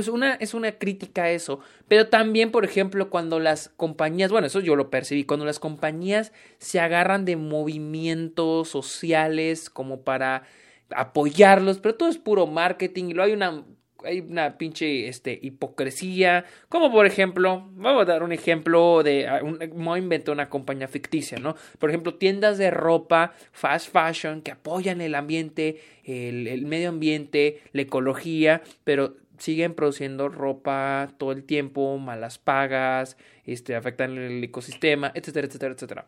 una, 0.07 0.35
es 0.35 0.53
una 0.53 0.71
crítica 0.77 1.23
a 1.23 1.31
eso, 1.31 1.59
pero 1.89 2.07
también, 2.07 2.51
por 2.51 2.63
ejemplo, 2.63 3.09
cuando 3.09 3.41
las 3.41 3.67
compañías, 3.75 4.31
bueno, 4.31 4.47
eso 4.47 4.61
yo 4.61 4.77
lo 4.77 4.89
percibí, 4.89 5.25
cuando 5.25 5.45
las 5.45 5.59
compañías 5.59 6.31
se 6.59 6.79
agarran 6.79 7.25
de 7.25 7.35
movimientos 7.35 8.69
sociales 8.69 9.69
como 9.69 10.03
para 10.03 10.43
apoyarlos, 10.91 11.79
pero 11.79 11.95
todo 11.95 12.07
es 12.07 12.17
puro 12.17 12.47
marketing 12.47 13.09
y 13.09 13.13
luego 13.13 13.27
hay 13.27 13.33
una 13.33 13.65
hay 14.05 14.21
una 14.21 14.57
pinche 14.57 15.07
este, 15.07 15.38
hipocresía, 15.41 16.45
como 16.69 16.91
por 16.91 17.05
ejemplo, 17.05 17.69
vamos 17.74 18.03
a 18.03 18.05
dar 18.05 18.24
un 18.24 18.31
ejemplo 18.31 19.03
de, 19.03 19.27
ah, 19.27 19.41
a 19.41 19.97
inventar 19.97 20.33
una 20.33 20.50
compañía 20.50 20.88
ficticia, 20.88 21.38
¿no? 21.38 21.55
Por 21.79 21.89
ejemplo, 21.89 22.15
tiendas 22.15 22.57
de 22.57 22.71
ropa, 22.71 23.33
fast 23.51 23.91
fashion, 23.91 24.41
que 24.41 24.51
apoyan 24.51 25.01
el 25.01 25.15
ambiente, 25.15 25.81
el, 26.03 26.47
el 26.47 26.65
medio 26.65 26.89
ambiente, 26.89 27.62
la 27.74 27.81
ecología, 27.81 28.62
pero 28.83 29.15
siguen 29.38 29.74
produciendo 29.74 30.29
ropa 30.29 31.09
todo 31.17 31.31
el 31.31 31.43
tiempo, 31.43 31.97
malas 31.97 32.38
pagas, 32.38 33.17
este, 33.45 33.75
afectan 33.75 34.17
el 34.17 34.43
ecosistema, 34.43 35.12
etcétera, 35.13 35.47
etcétera, 35.47 35.74
etcétera. 35.74 36.07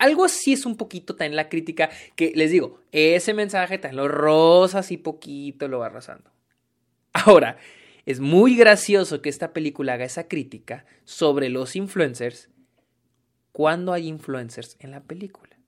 Algo 0.00 0.24
así 0.24 0.54
es 0.54 0.64
un 0.64 0.78
poquito 0.78 1.14
también 1.14 1.36
la 1.36 1.50
crítica 1.50 1.90
que 2.16 2.32
les 2.34 2.50
digo, 2.50 2.80
ese 2.90 3.34
mensaje 3.34 3.76
tan 3.76 3.96
lo 3.96 4.08
rosas 4.08 4.90
y 4.92 4.96
poquito 4.96 5.68
lo 5.68 5.80
va 5.80 5.86
arrasando. 5.86 6.30
Ahora, 7.12 7.58
es 8.06 8.18
muy 8.18 8.56
gracioso 8.56 9.20
que 9.20 9.28
esta 9.28 9.52
película 9.52 9.92
haga 9.92 10.06
esa 10.06 10.26
crítica 10.26 10.86
sobre 11.04 11.50
los 11.50 11.76
influencers 11.76 12.48
cuando 13.52 13.92
hay 13.92 14.08
influencers 14.08 14.78
en 14.80 14.90
la 14.90 15.02
película. 15.02 15.58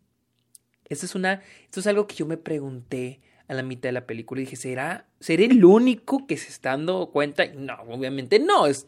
Esto 0.89 1.05
es, 1.05 1.15
una, 1.15 1.43
esto 1.65 1.81
es 1.81 1.87
algo 1.87 2.07
que 2.07 2.15
yo 2.15 2.25
me 2.25 2.39
pregunté 2.39 3.21
a 3.49 3.55
la 3.55 3.63
mitad 3.63 3.91
de 3.91 3.93
la 3.93 4.07
película 4.07 4.41
y 4.41 4.45
dije, 4.45 4.57
¿será, 4.57 5.09
¿seré 5.21 5.45
el 5.45 5.63
único 5.63 6.27
que 6.27 6.39
se 6.39 6.49
está 6.49 6.71
dando 6.71 7.11
cuenta? 7.11 7.45
No, 7.49 7.75
obviamente 7.83 8.39
no. 8.39 8.67
Es, 8.67 8.87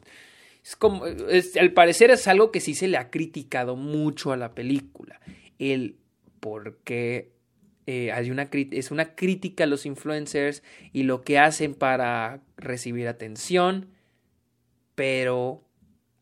es 0.64 0.76
como, 0.76 1.04
al 1.04 1.73
parecer 1.73 2.11
es 2.11 2.26
algo 2.26 2.50
que 2.50 2.61
sí 2.61 2.75
se 2.75 2.88
le 2.88 2.97
ha 2.97 3.11
criticado 3.11 3.76
mucho 3.76 4.33
a 4.33 4.37
la 4.38 4.54
película. 4.54 5.21
El 5.59 5.99
por 6.40 6.78
qué 6.85 7.33
eh, 7.87 8.12
hay 8.12 8.30
una, 8.30 8.49
es 8.50 8.90
una 8.90 9.14
crítica 9.14 9.64
a 9.64 9.66
los 9.66 9.85
influencers 9.85 10.62
y 10.92 11.02
lo 11.02 11.23
que 11.23 11.38
hacen 11.38 11.75
para 11.75 12.40
recibir 12.56 13.09
atención, 13.09 13.90
pero 14.94 15.62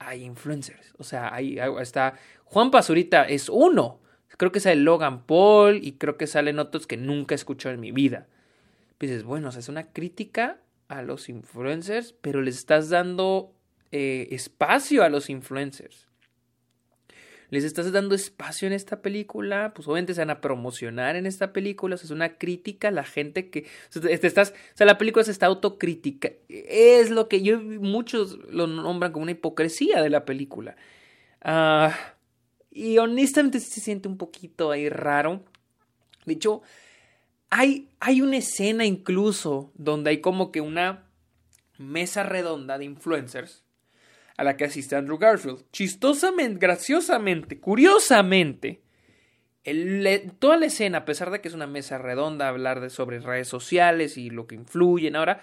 hay 0.00 0.25
influencers. 0.25 0.92
O 0.99 1.04
sea, 1.04 1.32
ahí 1.32 1.58
está 1.80 2.14
Juan 2.44 2.72
Pazurita 2.72 3.22
es 3.22 3.49
uno. 3.49 4.00
Creo 4.37 4.50
que 4.50 4.58
sale 4.58 4.76
Logan 4.76 5.25
Paul 5.25 5.78
y 5.84 5.92
creo 5.92 6.16
que 6.16 6.26
salen 6.26 6.58
otros 6.58 6.88
que 6.88 6.96
nunca 6.96 7.34
he 7.34 7.37
escuchado 7.37 7.75
en 7.76 7.80
mi 7.80 7.92
vida. 7.92 8.26
dices, 8.99 9.22
bueno, 9.22 9.50
o 9.50 9.52
sea, 9.52 9.61
es 9.61 9.68
una 9.68 9.92
crítica 9.92 10.58
a 10.88 11.02
los 11.02 11.28
influencers, 11.28 12.12
pero 12.20 12.42
les 12.42 12.56
estás 12.56 12.90
dando 12.90 13.54
eh, 13.92 14.28
espacio 14.30 15.04
a 15.04 15.11
los 15.11 15.30
influencers. 15.30 16.08
Les 17.50 17.64
estás 17.64 17.92
dando 17.92 18.14
espacio 18.14 18.66
en 18.66 18.72
esta 18.72 19.02
película, 19.02 19.75
pues 19.75 19.87
obviamente 19.87 20.14
se 20.14 20.22
van 20.22 20.30
a 20.30 20.40
promocionar 20.40 21.16
en 21.16 21.26
esta 21.26 21.52
película, 21.52 21.96
es 21.96 22.11
una 22.11 22.38
crítica 22.38 22.88
a 22.88 22.92
la 22.92 23.04
gente 23.04 23.50
que 23.50 23.66
te 23.92 24.26
estás, 24.26 24.52
o 24.52 24.76
sea, 24.76 24.87
la 24.87 24.96
película 24.96 25.22
se 25.22 25.32
está 25.32 25.44
autocrítica, 25.44 26.30
es 26.49 27.11
lo 27.11 27.28
que 27.28 27.42
yo 27.42 27.61
muchos 27.61 28.38
lo 28.50 28.66
nombran 28.66 29.12
como 29.12 29.25
una 29.25 29.32
hipocresía 29.32 30.00
de 30.00 30.08
la 30.08 30.25
película. 30.25 30.76
Ah, 31.42 31.94
y 32.70 32.96
honestamente 32.96 33.61
se 33.61 33.82
siente 33.82 34.08
un 34.08 34.16
poquito 34.16 34.70
ahí 34.70 34.88
raro. 34.88 35.44
De 36.25 36.32
hecho, 36.32 36.62
hay, 37.50 37.90
hay 38.00 38.22
una 38.22 38.38
escena 38.38 38.87
incluso 38.87 39.70
donde 39.75 40.08
hay 40.08 40.22
como 40.22 40.52
que 40.52 40.62
una 40.62 41.04
mesa 41.76 42.22
redonda 42.22 42.78
de 42.78 42.87
influencers 42.87 43.62
a 44.42 44.44
la 44.44 44.56
que 44.56 44.64
asiste 44.64 44.96
Andrew 44.96 45.18
Garfield. 45.18 45.62
Chistosamente, 45.70 46.58
graciosamente, 46.58 47.61
curiosamente, 47.61 48.82
toda 50.40 50.56
la 50.56 50.66
escena, 50.66 50.99
a 50.99 51.04
pesar 51.04 51.30
de 51.30 51.40
que 51.40 51.46
es 51.46 51.54
una 51.54 51.68
mesa 51.68 51.96
redonda, 51.99 52.49
hablar 52.49 52.80
de, 52.80 52.90
sobre 52.90 53.20
redes 53.20 53.46
sociales 53.46 54.19
y 54.19 54.30
lo 54.30 54.49
que 54.49 54.56
influyen 54.56 55.14
ahora, 55.14 55.43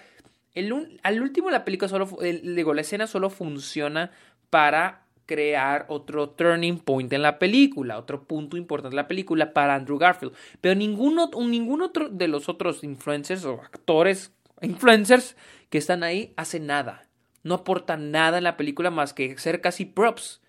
el, 0.52 1.00
al 1.02 1.22
último 1.22 1.50
la 1.50 1.64
película 1.64 1.88
solo, 1.88 2.10
digo, 2.20 2.74
la 2.74 2.82
escena 2.82 3.06
solo 3.06 3.30
funciona 3.30 4.10
para 4.50 5.06
crear 5.24 5.86
otro 5.88 6.28
turning 6.30 6.78
point 6.78 7.10
en 7.14 7.22
la 7.22 7.38
película, 7.38 7.96
otro 7.96 8.24
punto 8.24 8.58
importante 8.58 8.92
en 8.92 8.96
la 8.96 9.08
película 9.08 9.54
para 9.54 9.76
Andrew 9.76 9.96
Garfield. 9.96 10.34
Pero 10.60 10.74
ninguno, 10.74 11.30
ningún 11.38 11.80
otro 11.80 12.10
de 12.10 12.28
los 12.28 12.50
otros 12.50 12.84
influencers 12.84 13.46
o 13.46 13.62
actores, 13.62 14.34
influencers 14.60 15.36
que 15.70 15.78
están 15.78 16.02
ahí 16.02 16.34
hace 16.36 16.60
nada 16.60 17.06
no 17.42 17.54
aporta 17.54 17.96
nada 17.96 18.38
en 18.38 18.44
la 18.44 18.56
película 18.56 18.90
más 18.90 19.14
que 19.14 19.36
ser 19.38 19.60
casi 19.60 19.84
props, 19.84 20.40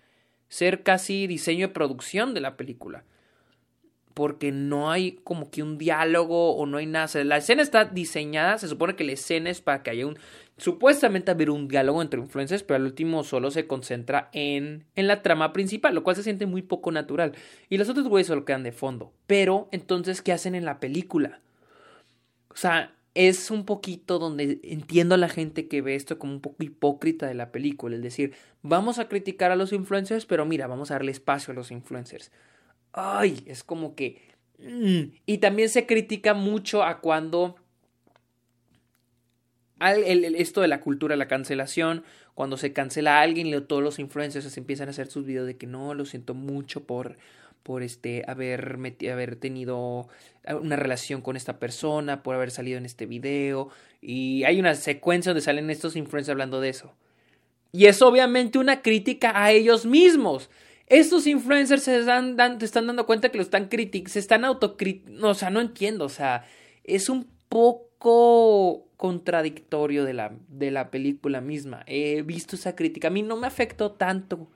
ser 0.48 0.82
casi 0.82 1.26
diseño 1.26 1.68
de 1.68 1.72
producción 1.72 2.34
de 2.34 2.40
la 2.40 2.56
película. 2.56 3.04
Porque 4.14 4.52
no 4.52 4.90
hay 4.90 5.12
como 5.24 5.50
que 5.50 5.62
un 5.62 5.78
diálogo 5.78 6.54
o 6.54 6.66
no 6.66 6.76
hay 6.76 6.84
nada. 6.84 7.08
la 7.24 7.38
escena 7.38 7.62
está 7.62 7.86
diseñada, 7.86 8.58
se 8.58 8.68
supone 8.68 8.94
que 8.94 9.04
la 9.04 9.12
escena 9.12 9.48
es 9.48 9.62
para 9.62 9.82
que 9.82 9.90
haya 9.90 10.06
un. 10.06 10.18
Supuestamente 10.58 11.30
haber 11.30 11.48
un 11.48 11.66
diálogo 11.66 12.02
entre 12.02 12.20
influencers, 12.20 12.62
pero 12.62 12.76
al 12.76 12.84
último 12.84 13.24
solo 13.24 13.50
se 13.50 13.66
concentra 13.66 14.28
en, 14.34 14.84
en 14.94 15.06
la 15.06 15.22
trama 15.22 15.54
principal, 15.54 15.94
lo 15.94 16.04
cual 16.04 16.14
se 16.14 16.22
siente 16.22 16.44
muy 16.44 16.60
poco 16.60 16.92
natural. 16.92 17.32
Y 17.70 17.78
los 17.78 17.88
otros 17.88 18.06
güeyes 18.06 18.26
solo 18.26 18.44
quedan 18.44 18.62
de 18.62 18.72
fondo. 18.72 19.14
Pero 19.26 19.68
entonces, 19.72 20.20
¿qué 20.20 20.32
hacen 20.32 20.54
en 20.54 20.66
la 20.66 20.78
película? 20.78 21.40
O 22.50 22.56
sea, 22.56 22.94
es 23.14 23.50
un 23.50 23.64
poquito 23.64 24.18
donde 24.18 24.60
entiendo 24.62 25.14
a 25.14 25.18
la 25.18 25.28
gente 25.28 25.68
que 25.68 25.82
ve 25.82 25.94
esto 25.94 26.18
como 26.18 26.32
un 26.32 26.40
poco 26.40 26.62
hipócrita 26.62 27.26
de 27.26 27.34
la 27.34 27.52
película, 27.52 27.96
es 27.96 28.02
decir, 28.02 28.34
vamos 28.62 28.98
a 28.98 29.08
criticar 29.08 29.50
a 29.50 29.56
los 29.56 29.72
influencers, 29.72 30.24
pero 30.24 30.46
mira, 30.46 30.66
vamos 30.66 30.90
a 30.90 30.94
darle 30.94 31.12
espacio 31.12 31.52
a 31.52 31.54
los 31.54 31.70
influencers. 31.70 32.30
Ay, 32.92 33.42
es 33.46 33.64
como 33.64 33.94
que... 33.94 34.22
Mm, 34.58 35.14
y 35.26 35.38
también 35.38 35.68
se 35.68 35.86
critica 35.86 36.34
mucho 36.34 36.82
a 36.82 37.00
cuando... 37.00 37.56
esto 39.80 40.60
de 40.60 40.68
la 40.68 40.80
cultura, 40.80 41.16
la 41.16 41.28
cancelación, 41.28 42.04
cuando 42.34 42.56
se 42.56 42.72
cancela 42.72 43.18
a 43.18 43.22
alguien 43.22 43.46
y 43.46 43.60
todos 43.62 43.82
los 43.82 43.98
influencers 43.98 44.56
empiezan 44.56 44.88
a 44.88 44.92
hacer 44.92 45.08
sus 45.08 45.26
videos 45.26 45.46
de 45.46 45.56
que 45.56 45.66
no, 45.66 45.92
lo 45.94 46.06
siento 46.06 46.34
mucho 46.34 46.84
por 46.84 47.18
por 47.62 47.82
este 47.82 48.24
haber, 48.26 48.78
haber 49.10 49.36
tenido 49.36 50.08
una 50.60 50.76
relación 50.76 51.20
con 51.20 51.36
esta 51.36 51.58
persona, 51.58 52.22
por 52.22 52.34
haber 52.34 52.50
salido 52.50 52.78
en 52.78 52.86
este 52.86 53.06
video. 53.06 53.70
Y 54.00 54.44
hay 54.44 54.58
una 54.60 54.74
secuencia 54.74 55.30
donde 55.30 55.42
salen 55.42 55.70
estos 55.70 55.96
influencers 55.96 56.32
hablando 56.32 56.60
de 56.60 56.70
eso. 56.70 56.94
Y 57.72 57.86
es 57.86 58.02
obviamente 58.02 58.58
una 58.58 58.82
crítica 58.82 59.32
a 59.34 59.50
ellos 59.50 59.86
mismos. 59.86 60.50
Estos 60.86 61.26
influencers 61.26 61.84
se 61.84 62.00
están, 62.00 62.36
dando 62.36 63.06
cuenta 63.06 63.30
que 63.30 63.38
lo 63.38 63.42
están 63.42 63.68
criticando, 63.68 64.12
se 64.12 64.18
están 64.18 64.44
autocriticando. 64.44 65.28
o 65.28 65.34
sea, 65.34 65.50
no 65.50 65.60
entiendo, 65.60 66.04
o 66.04 66.10
sea, 66.10 66.44
es 66.84 67.08
un 67.08 67.26
poco 67.48 68.88
contradictorio 68.96 70.04
de 70.04 70.12
la, 70.12 70.32
de 70.48 70.70
la 70.70 70.90
película 70.90 71.40
misma. 71.40 71.82
He 71.86 72.22
visto 72.22 72.56
esa 72.56 72.76
crítica, 72.76 73.08
a 73.08 73.10
mí 73.10 73.22
no 73.22 73.36
me 73.36 73.46
afectó 73.46 73.92
tanto 73.92 74.48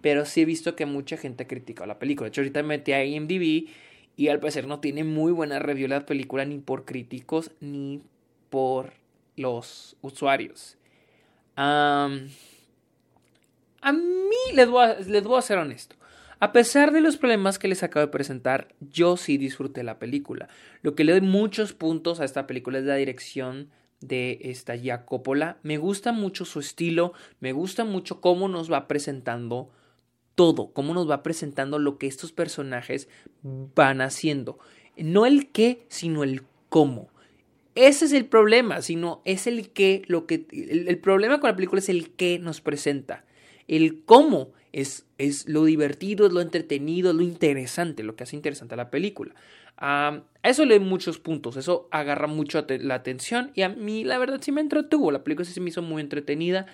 pero 0.00 0.24
sí 0.24 0.42
he 0.42 0.44
visto 0.44 0.76
que 0.76 0.86
mucha 0.86 1.16
gente 1.16 1.44
ha 1.44 1.48
criticado 1.48 1.86
la 1.86 1.98
película. 1.98 2.26
De 2.26 2.28
hecho, 2.30 2.40
ahorita 2.40 2.62
me 2.62 2.78
metí 2.78 2.92
a 2.92 3.04
IMDb 3.04 3.68
y 4.16 4.28
al 4.28 4.40
parecer 4.40 4.66
no 4.66 4.80
tiene 4.80 5.04
muy 5.04 5.32
buena 5.32 5.58
review 5.58 5.88
la 5.88 6.06
película 6.06 6.44
ni 6.44 6.58
por 6.58 6.84
críticos 6.84 7.52
ni 7.60 8.02
por 8.50 8.92
los 9.36 9.96
usuarios. 10.02 10.76
a 11.56 12.08
mí 13.92 14.54
les 14.54 14.68
voy, 14.68 14.84
a, 14.84 14.98
les 15.00 15.24
voy 15.24 15.38
a 15.38 15.42
ser 15.42 15.58
honesto. 15.58 15.96
A 16.38 16.52
pesar 16.52 16.90
de 16.90 17.02
los 17.02 17.18
problemas 17.18 17.58
que 17.58 17.68
les 17.68 17.82
acabo 17.82 18.06
de 18.06 18.12
presentar, 18.12 18.68
yo 18.80 19.18
sí 19.18 19.36
disfruté 19.36 19.82
la 19.82 19.98
película. 19.98 20.48
Lo 20.80 20.94
que 20.94 21.04
le 21.04 21.12
doy 21.12 21.20
muchos 21.20 21.74
puntos 21.74 22.18
a 22.18 22.24
esta 22.24 22.46
película 22.46 22.78
es 22.78 22.84
la 22.84 22.94
dirección 22.94 23.68
de 24.00 24.38
esta 24.44 24.74
ya 24.74 25.04
Coppola. 25.04 25.58
Me 25.62 25.76
gusta 25.76 26.12
mucho 26.12 26.46
su 26.46 26.60
estilo, 26.60 27.12
me 27.40 27.52
gusta 27.52 27.84
mucho 27.84 28.22
cómo 28.22 28.48
nos 28.48 28.72
va 28.72 28.88
presentando 28.88 29.70
todo, 30.34 30.72
cómo 30.72 30.94
nos 30.94 31.08
va 31.08 31.22
presentando 31.22 31.78
lo 31.78 31.98
que 31.98 32.06
estos 32.06 32.32
personajes 32.32 33.08
van 33.42 34.00
haciendo. 34.00 34.58
No 34.96 35.26
el 35.26 35.50
qué, 35.50 35.84
sino 35.88 36.24
el 36.24 36.42
cómo. 36.68 37.10
Ese 37.74 38.06
es 38.06 38.12
el 38.12 38.26
problema, 38.26 38.82
sino 38.82 39.22
es 39.24 39.46
el 39.46 39.70
qué, 39.70 40.02
lo 40.06 40.26
que 40.26 40.46
el, 40.50 40.98
problema 40.98 41.40
con 41.40 41.48
la 41.48 41.56
película 41.56 41.78
es 41.78 41.88
el 41.88 42.10
qué 42.10 42.38
nos 42.38 42.60
presenta. 42.60 43.24
El 43.68 44.02
cómo 44.04 44.52
es, 44.72 45.06
es 45.18 45.48
lo 45.48 45.64
divertido, 45.64 46.26
es 46.26 46.32
lo 46.32 46.40
entretenido, 46.40 47.10
es 47.10 47.16
lo 47.16 47.22
interesante, 47.22 48.02
lo 48.02 48.16
que 48.16 48.24
hace 48.24 48.36
interesante 48.36 48.74
a 48.74 48.76
la 48.76 48.90
película. 48.90 49.34
a 49.76 50.22
eso 50.42 50.64
le 50.64 50.80
muchos 50.80 51.18
puntos, 51.18 51.56
eso 51.56 51.88
agarra 51.90 52.26
mucho 52.26 52.64
la 52.68 52.94
atención 52.94 53.52
y 53.54 53.62
a 53.62 53.68
mí 53.68 54.04
la 54.04 54.18
verdad 54.18 54.40
sí 54.42 54.52
me 54.52 54.60
entretuvo, 54.60 55.12
la 55.12 55.22
película 55.22 55.44
sí 55.44 55.52
se 55.52 55.60
me 55.60 55.70
hizo 55.70 55.82
muy 55.82 56.02
entretenida. 56.02 56.66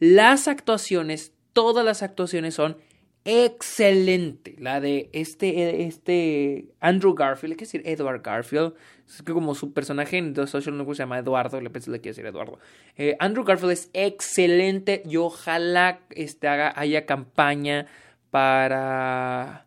Las 0.00 0.48
actuaciones, 0.48 1.32
todas 1.52 1.84
las 1.84 2.02
actuaciones 2.02 2.54
son 2.54 2.76
excelente. 3.24 4.56
La 4.58 4.80
de 4.80 5.10
este, 5.12 5.86
este 5.86 6.66
Andrew 6.80 7.14
Garfield, 7.14 7.56
que 7.56 7.64
decir 7.64 7.82
Edward 7.84 8.22
Garfield. 8.22 8.74
Es 9.08 9.22
que 9.22 9.32
como 9.32 9.54
su 9.54 9.72
personaje 9.72 10.18
en 10.18 10.34
The 10.34 10.46
Social 10.46 10.76
Network 10.76 10.96
se 10.96 11.02
llama 11.02 11.18
Eduardo, 11.18 11.60
le 11.60 11.70
pensé 11.70 11.90
le 11.90 12.00
quiero 12.00 12.14
decir 12.14 12.26
Eduardo. 12.26 12.58
Eh, 12.96 13.16
Andrew 13.18 13.44
Garfield 13.44 13.72
es 13.72 13.90
excelente 13.92 15.02
y 15.04 15.16
ojalá 15.16 16.00
este, 16.10 16.46
haga, 16.48 16.72
haya 16.76 17.06
campaña 17.06 17.86
para, 18.30 19.66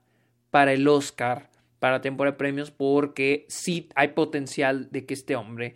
para 0.49 0.71
el 0.71 0.87
Oscar, 0.87 1.49
para 1.79 1.99
temporada 1.99 2.31
de 2.31 2.37
premios, 2.37 2.71
porque 2.71 3.45
sí 3.49 3.89
hay 3.95 4.09
potencial 4.09 4.89
de 4.91 5.05
que 5.05 5.13
este 5.13 5.35
hombre 5.35 5.75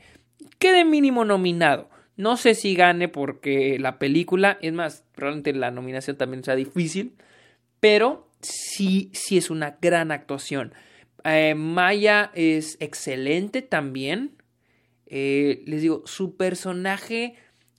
quede 0.59 0.85
mínimo 0.85 1.25
nominado. 1.25 1.89
No 2.15 2.35
sé 2.37 2.55
si 2.55 2.75
gane 2.75 3.07
porque 3.07 3.77
la 3.79 3.99
película, 3.99 4.57
es 4.61 4.73
más, 4.73 5.03
probablemente 5.13 5.53
la 5.53 5.71
nominación 5.71 6.17
también 6.17 6.43
sea 6.43 6.55
difícil, 6.55 7.13
pero 7.79 8.27
sí, 8.41 9.11
sí 9.13 9.37
es 9.37 9.49
una 9.49 9.77
gran 9.81 10.11
actuación. 10.11 10.73
Eh, 11.23 11.55
Maya 11.55 12.31
es 12.35 12.77
excelente 12.79 13.61
también. 13.61 14.35
Eh, 15.07 15.63
les 15.65 15.81
digo, 15.81 16.03
su 16.05 16.35
personaje, 16.35 17.35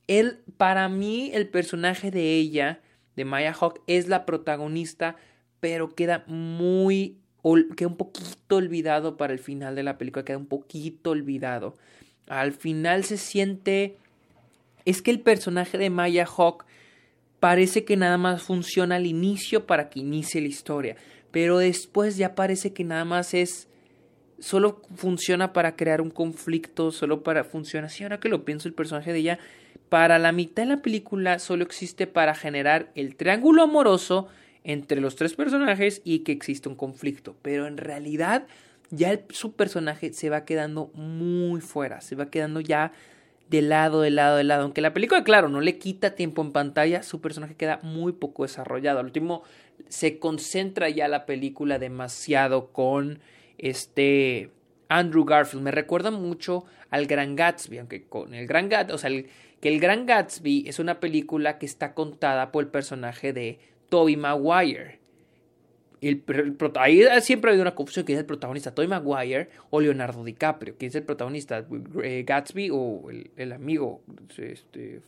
él, 0.07 0.41
para 0.57 0.89
mí, 0.89 1.31
el 1.35 1.49
personaje 1.49 2.11
de 2.11 2.37
ella, 2.37 2.81
de 3.17 3.25
Maya 3.25 3.53
Hawk, 3.53 3.83
es 3.87 4.09
la 4.09 4.27
protagonista, 4.27 5.17
pero 5.61 5.95
queda 5.95 6.25
muy, 6.27 7.19
queda 7.77 7.89
un 7.89 7.97
poquito 7.97 8.57
olvidado 8.57 9.17
para 9.17 9.33
el 9.33 9.39
final 9.39 9.75
de 9.75 9.83
la 9.83 9.99
película, 9.99 10.25
queda 10.25 10.39
un 10.39 10.47
poquito 10.47 11.11
olvidado. 11.11 11.77
Al 12.29 12.53
final 12.53 13.05
se 13.05 13.17
siente, 13.17 13.97
es 14.85 15.03
que 15.03 15.11
el 15.11 15.21
personaje 15.21 15.79
de 15.79 15.91
Maya 15.91 16.27
Hawk 16.27 16.65
parece 17.41 17.85
que 17.85 17.97
nada 17.97 18.19
más 18.19 18.43
funciona 18.43 18.97
al 18.97 19.07
inicio 19.07 19.67
para 19.67 19.89
que 19.91 20.01
inicie 20.01 20.41
la 20.41 20.49
historia, 20.49 20.97
pero 21.31 21.59
después 21.59 22.17
ya 22.17 22.35
parece 22.35 22.73
que 22.73 22.85
nada 22.85 23.05
más 23.05 23.35
es 23.35 23.69
solo 24.39 24.83
funciona 24.95 25.53
para 25.53 25.77
crear 25.77 26.01
un 26.01 26.11
conflicto, 26.11 26.93
solo 26.93 27.23
para 27.23 27.45
funciona. 27.45 27.89
Si 27.89 28.05
ahora 28.05 28.21
que 28.21 28.29
lo 28.29 28.45
pienso 28.45 28.69
el 28.69 28.75
personaje 28.75 29.13
de 29.13 29.19
ella 29.19 29.39
para 29.89 30.19
la 30.19 30.33
mitad 30.33 30.63
de 30.65 30.69
la 30.69 30.83
película 30.83 31.39
solo 31.39 31.65
existe 31.65 32.07
para 32.07 32.35
generar 32.35 32.91
el 32.95 33.17
triángulo 33.17 33.63
amoroso 33.63 34.29
entre 34.65 35.01
los 35.01 35.17
tres 35.17 35.35
personajes 35.35 36.03
y 36.05 36.21
que 36.21 36.33
existe 36.33 36.69
un 36.69 36.75
conflicto, 36.75 37.37
pero 37.43 37.67
en 37.67 37.79
realidad 37.79 38.47
ya 38.91 39.21
su 39.31 39.53
personaje 39.53 40.13
se 40.13 40.31
va 40.31 40.45
quedando 40.45 40.91
muy 40.95 41.61
fuera, 41.61 42.01
se 42.01 42.17
va 42.17 42.31
quedando 42.31 42.61
ya 42.61 42.93
de 43.49 43.63
lado, 43.63 44.01
de 44.01 44.11
lado, 44.11 44.37
de 44.37 44.45
lado. 44.45 44.63
Aunque 44.63 44.81
la 44.81 44.93
película, 44.93 45.25
claro, 45.25 45.49
no 45.49 45.61
le 45.61 45.79
quita 45.79 46.15
tiempo 46.15 46.43
en 46.43 46.53
pantalla, 46.53 47.03
su 47.03 47.21
personaje 47.21 47.55
queda 47.55 47.81
muy 47.83 48.13
poco 48.13 48.43
desarrollado. 48.43 49.01
Al 49.01 49.07
último, 49.07 49.43
se 49.89 50.19
concentra 50.19 50.89
ya 50.89 51.09
la 51.09 51.27
película 51.27 51.79
demasiado 51.79 52.69
con 52.73 53.21
este 53.59 54.51
Andrew 54.89 55.25
Garfield. 55.25 55.65
Me 55.65 55.71
recuerda 55.71 56.11
mucho 56.11 56.65
al 56.91 57.07
Gran 57.07 57.37
Gatsby, 57.37 57.79
aunque 57.79 58.05
con 58.05 58.35
el 58.35 58.47
Gran 58.47 58.69
Gatsby, 58.69 58.95
o 58.95 58.99
sea, 58.99 59.11
que 59.61 59.69
el 59.69 59.81
Gran 59.81 60.07
Gatsby 60.07 60.65
es 60.67 60.79
una 60.79 61.01
película 61.01 61.59
que 61.59 61.67
está 61.67 61.95
contada 61.95 62.53
por 62.53 62.65
el 62.65 62.71
personaje 62.71 63.33
de 63.33 63.59
Tobey 63.89 64.17
Maguire. 64.17 64.98
El, 66.01 66.23
ahí 66.77 67.05
siempre 67.21 67.51
ha 67.51 67.53
habido 67.53 67.63
una 67.63 67.75
confusión 67.75 68.07
quién 68.07 68.19
es 68.19 68.21
el 68.21 68.27
protagonista, 68.27 68.75
Tobey 68.75 68.89
Maguire 68.89 69.49
o 69.71 69.81
Leonardo 69.81 70.25
DiCaprio. 70.25 70.77
¿Quién 70.79 70.91
es 70.91 70.95
el 70.95 71.03
protagonista? 71.03 71.67
Eh, 72.03 72.25
¿Gatsby 72.27 72.71
o 72.73 73.11
el, 73.11 73.53
amigo? 73.53 74.03
Este, 74.37 75.01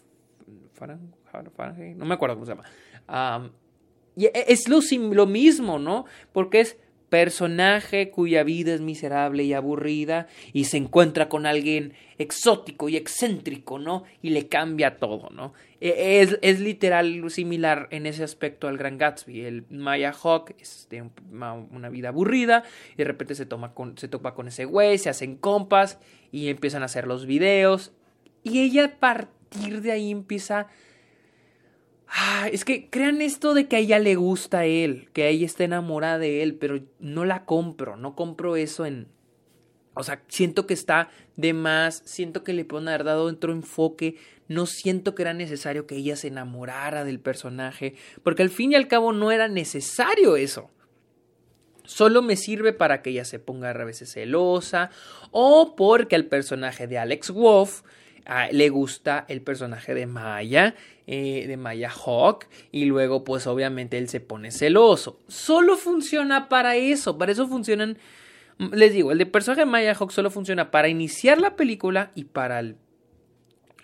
no 1.97 2.05
me 2.05 2.15
acuerdo 2.15 2.37
cómo 2.37 2.47
se 2.47 2.55
llama. 2.55 3.51
y 4.17 4.27
e, 4.27 4.33
es 4.49 4.69
lo, 4.69 4.81
lo 5.13 5.27
mismo, 5.27 5.79
¿no? 5.79 6.07
Porque 6.33 6.61
es 6.61 6.77
personaje 7.11 8.11
cuya 8.11 8.45
vida 8.45 8.73
es 8.73 8.81
miserable 8.81 9.43
y 9.43 9.53
aburrida 9.53 10.29
y 10.53 10.65
se 10.65 10.77
encuentra 10.77 11.29
con 11.29 11.45
alguien 11.45 11.93
exótico 12.19 12.89
y 12.89 12.97
excéntrico, 12.97 13.79
¿no? 13.79 14.05
Y 14.23 14.31
le 14.31 14.47
cambia 14.47 14.99
todo, 14.99 15.29
¿no? 15.31 15.53
E, 15.81 16.23
es, 16.41 16.61
literal 16.61 17.31
similar 17.31 17.89
en 17.91 18.07
ese 18.07 18.23
aspecto 18.23 18.69
al 18.69 18.79
Gran 18.79 18.97
Gatsby. 18.97 19.45
El 19.45 19.65
Maya 19.71 20.13
Hawk 20.13 20.55
de 20.89 21.11
una 21.33 21.89
vida 21.89 22.11
aburrida 22.11 22.63
y 22.95 22.97
de 22.97 23.05
repente 23.05 23.35
se, 23.35 23.45
toma 23.45 23.75
con, 23.75 23.99
se 23.99 24.09
topa 24.09 24.35
con 24.35 24.49
ese 24.49 24.65
güey, 24.65 24.97
se 24.99 25.11
hacen 25.11 25.37
compas 25.37 25.99
y 26.31 26.49
empiezan 26.49 26.83
a 26.83 26.87
hacer 26.87 27.07
los 27.07 27.27
videos 27.27 27.93
y 28.43 28.61
ella 28.61 28.85
a 28.85 29.01
partir 29.01 29.83
de 29.83 29.93
ahí 29.93 30.11
empieza 30.11 30.69
Ah, 32.13 32.49
es 32.51 32.65
que 32.65 32.91
crean 32.91 33.23
esto 33.23 33.55
de 33.55 33.69
que 33.69 33.77
a 33.77 33.79
ella 33.79 34.01
le 34.01 34.17
gusta 34.17 34.61
a 34.61 34.65
él, 34.67 35.09
que 35.13 35.29
ella 35.29 35.47
está 35.47 35.63
enamorada 35.63 36.19
de 36.19 36.43
él, 36.43 36.57
pero 36.57 36.81
no 36.99 37.25
la 37.25 37.45
compro, 37.45 37.97
no 37.97 38.17
compro 38.17 38.57
eso 38.57 38.85
en... 38.85 39.07
O 39.95 40.03
sea, 40.03 40.23
siento 40.29 40.67
que 40.67 40.75
está 40.75 41.09
de 41.37 41.53
más, 41.53 42.03
siento 42.05 42.43
que 42.43 42.53
le 42.53 42.65
pueden 42.65 42.89
haber 42.89 43.05
dado 43.05 43.25
otro 43.25 43.53
enfoque, 43.53 44.17
no 44.49 44.67
siento 44.67 45.15
que 45.15 45.23
era 45.23 45.35
necesario 45.35 45.87
que 45.87 45.97
ella 45.97 46.17
se 46.17 46.29
enamorara 46.29 47.05
del 47.05 47.21
personaje, 47.21 47.95
porque 48.25 48.43
al 48.43 48.51
fin 48.51 48.73
y 48.73 48.75
al 48.75 48.89
cabo 48.89 49.13
no 49.13 49.31
era 49.31 49.47
necesario 49.47 50.37
eso. 50.37 50.71
Solo 51.85 52.23
me 52.23 52.37
sirve 52.37 52.73
para 52.73 53.03
que 53.03 53.11
ella 53.11 53.25
se 53.25 53.39
ponga 53.39 53.71
a 53.71 53.85
veces 53.85 54.13
celosa 54.13 54.91
o 55.31 55.75
porque 55.77 56.17
al 56.17 56.27
personaje 56.27 56.87
de 56.87 56.99
Alex 56.99 57.31
Wolf 57.31 57.83
le 58.53 58.69
gusta 58.69 59.25
el 59.29 59.43
personaje 59.43 59.95
de 59.95 60.07
Maya, 60.07 60.75
eh, 61.07 61.47
de 61.47 61.57
Maya 61.57 61.91
Hawk, 61.91 62.47
y 62.71 62.85
luego 62.85 63.25
pues 63.25 63.47
obviamente 63.47 63.99
él 63.99 64.09
se 64.09 64.21
pone 64.21 64.51
celoso. 64.51 65.21
Solo 65.29 65.77
funciona 65.77 66.49
para 66.49 66.77
eso, 66.77 67.19
para 67.19 67.33
eso 67.33 67.49
funcionan, 67.49 67.99
les 68.59 68.93
digo, 68.93 69.13
el 69.13 69.19
de 69.19 69.27
personaje 69.27 69.63
de 69.63 69.67
Maya 69.67 69.95
Hawk 69.95 70.11
solo 70.11 70.31
funciona 70.31 70.71
para 70.71 70.89
iniciar 70.89 71.41
la 71.41 71.57
película 71.57 72.13
y 72.15 72.25
para 72.25 72.61
el 72.61 72.77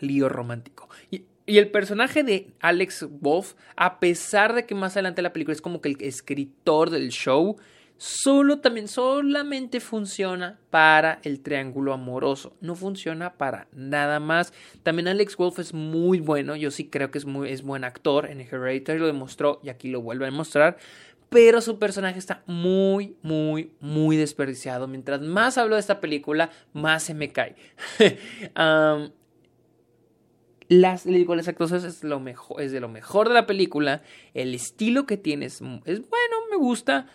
lío 0.01 0.29
romántico. 0.29 0.89
Y, 1.11 1.25
y 1.47 1.59
el 1.59 1.71
personaje 1.71 2.23
de 2.23 2.49
Alex 2.61 3.07
Wolf, 3.21 3.55
a 3.77 4.01
pesar 4.01 4.55
de 4.55 4.67
que 4.67 4.75
más 4.75 4.93
adelante 4.93 5.23
la 5.23 5.33
película 5.33 5.55
es 5.55 5.63
como 5.63 5.81
que 5.81 5.91
el 5.91 5.97
escritor 6.01 6.91
del 6.91 7.11
show, 7.11 7.57
solo 7.99 8.61
también 8.61 8.89
solamente 8.89 9.81
funciona 9.81 10.59
para 10.71 11.21
el 11.23 11.41
triángulo 11.41 11.93
amoroso, 11.93 12.57
no 12.61 12.75
funciona 12.75 13.35
para 13.35 13.69
nada 13.73 14.21
más. 14.21 14.53
También 14.83 15.09
Alex 15.09 15.37
Wolf 15.37 15.59
es 15.59 15.73
muy 15.73 16.21
bueno, 16.21 16.57
yo 16.57 16.71
sí 16.71 16.89
creo 16.89 17.11
que 17.11 17.19
es 17.19 17.25
muy 17.25 17.51
es 17.51 17.63
buen 17.63 17.85
actor 17.85 18.31
en 18.31 18.41
Hereditary 18.41 18.99
lo 18.99 19.07
demostró 19.07 19.61
y 19.63 19.71
aquí 19.71 19.89
lo 19.89 20.03
vuelve 20.03 20.27
a 20.27 20.31
demostrar, 20.31 20.77
pero 21.29 21.61
su 21.61 21.79
personaje 21.79 22.19
está 22.19 22.43
muy 22.47 23.17
muy 23.23 23.73
muy 23.81 24.17
desperdiciado. 24.17 24.87
Mientras 24.87 25.21
más 25.23 25.59
hablo 25.59 25.77
de 25.77 25.81
esta 25.81 26.01
película, 26.01 26.51
más 26.73 27.03
se 27.03 27.15
me 27.15 27.33
cae. 27.33 27.57
las, 30.69 31.07
le 31.07 31.19
digo, 31.19 31.35
las 31.37 31.49
actuaciones 31.49 31.85
es, 31.85 32.05
lo 32.05 32.21
mejor, 32.21 32.61
es 32.61 32.73
de 32.73 32.81
lo 32.81 32.89
mejor 32.89 33.29
de 33.29 33.35
la 33.35 33.47
película. 33.47 34.03
El 34.35 34.55
estilo 34.55 35.07
que 35.07 35.17
tiene 35.17 35.47
es 35.47 35.61
bueno, 35.61 36.37
me 36.51 36.57
gusta. 36.57 37.07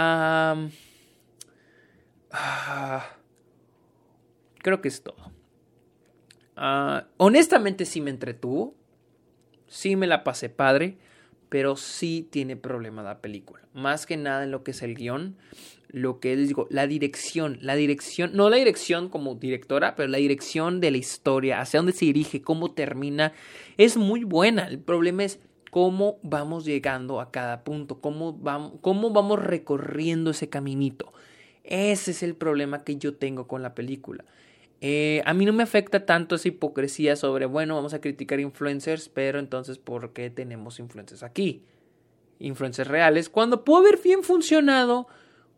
Ah, 0.00 0.68
creo 4.58 4.80
que 4.80 4.86
es 4.86 5.02
todo. 5.02 5.32
Ah, 6.54 7.08
honestamente 7.16 7.84
sí 7.84 8.00
me 8.00 8.10
entretuvo. 8.10 8.76
Sí 9.66 9.96
me 9.96 10.06
la 10.06 10.22
pasé 10.22 10.48
padre. 10.50 10.98
Pero 11.48 11.76
sí 11.76 12.28
tiene 12.30 12.56
problema 12.56 13.02
la 13.02 13.20
película. 13.20 13.66
Más 13.72 14.06
que 14.06 14.16
nada 14.16 14.44
en 14.44 14.50
lo 14.50 14.62
que 14.62 14.70
es 14.72 14.82
el 14.82 14.94
guion. 14.94 15.36
Lo 15.88 16.20
que 16.20 16.36
les 16.36 16.48
digo, 16.48 16.68
la 16.70 16.86
dirección. 16.86 17.58
La 17.62 17.74
dirección, 17.74 18.32
no 18.34 18.50
la 18.50 18.58
dirección 18.58 19.08
como 19.08 19.34
directora, 19.34 19.96
pero 19.96 20.08
la 20.08 20.18
dirección 20.18 20.80
de 20.80 20.90
la 20.92 20.98
historia. 20.98 21.60
Hacia 21.60 21.78
dónde 21.78 21.92
se 21.92 22.04
dirige, 22.04 22.42
cómo 22.42 22.72
termina. 22.72 23.32
Es 23.78 23.96
muy 23.96 24.24
buena. 24.24 24.68
El 24.68 24.78
problema 24.78 25.24
es 25.24 25.40
cómo 25.70 26.18
vamos 26.22 26.64
llegando 26.64 27.20
a 27.20 27.30
cada 27.30 27.64
punto, 27.64 28.00
cómo 28.00 28.32
vamos, 28.32 28.72
cómo 28.80 29.10
vamos 29.10 29.42
recorriendo 29.42 30.30
ese 30.30 30.48
caminito. 30.48 31.12
Ese 31.64 32.12
es 32.12 32.22
el 32.22 32.34
problema 32.34 32.84
que 32.84 32.96
yo 32.96 33.14
tengo 33.14 33.46
con 33.46 33.62
la 33.62 33.74
película. 33.74 34.24
Eh, 34.80 35.22
a 35.24 35.34
mí 35.34 35.44
no 35.44 35.52
me 35.52 35.62
afecta 35.62 36.06
tanto 36.06 36.36
esa 36.36 36.48
hipocresía 36.48 37.16
sobre, 37.16 37.46
bueno, 37.46 37.74
vamos 37.74 37.94
a 37.94 38.00
criticar 38.00 38.38
influencers, 38.40 39.08
pero 39.08 39.38
entonces, 39.38 39.78
¿por 39.78 40.12
qué 40.12 40.30
tenemos 40.30 40.78
influencers 40.78 41.22
aquí? 41.22 41.62
Influencers 42.38 42.88
reales, 42.88 43.28
cuando 43.28 43.64
pudo 43.64 43.78
haber 43.78 44.00
bien 44.00 44.22
funcionado 44.22 45.08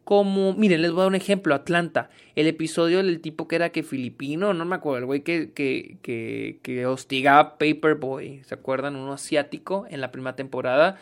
como, 0.05 0.55
miren, 0.55 0.83
les 0.83 0.91
voy 0.91 1.01
a 1.01 1.03
dar 1.03 1.09
un 1.09 1.15
ejemplo, 1.15 1.55
Atlanta, 1.55 2.11
el 2.35 2.47
episodio 2.47 2.99
del 3.03 3.21
tipo 3.21 3.47
que 3.47 3.57
era 3.57 3.71
que 3.71 3.83
filipino, 3.83 4.55
no 4.55 4.65
me 4.65 4.77
acuerdo, 4.77 4.99
el 4.99 5.07
güey 5.07 5.21
que, 5.23 5.53
que, 5.53 5.99
que, 6.63 6.87
hostigaba 6.87 7.59
Paperboy, 7.59 8.43
¿se 8.45 8.55
acuerdan? 8.55 8.97
Uno 8.97 9.13
asiático 9.13 9.87
en 9.89 10.01
la 10.01 10.11
primera 10.11 10.37
temporada, 10.37 10.99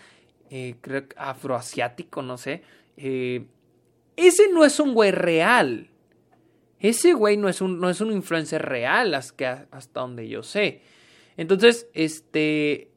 eh, 0.51 0.75
creo 0.81 1.09
que 1.09 1.17
afroasiático, 1.19 2.23
no 2.23 2.37
sé. 2.37 2.63
Eh, 2.97 3.47
ese 4.17 4.51
no 4.53 4.65
es 4.65 4.81
un 4.81 4.95
güey 4.95 5.13
real. 5.13 5.89
Ese 6.81 7.13
güey 7.13 7.37
no 7.37 7.49
es 7.49 7.61
un, 7.61 7.81
no 7.81 7.91
es 7.91 8.01
un 8.01 8.13
influencer 8.13 8.63
real, 8.63 9.15
hasta 9.15 9.67
donde 9.95 10.29
yo 10.29 10.43
sé. 10.43 10.83
Entonces, 11.37 11.89
este... 11.95 12.91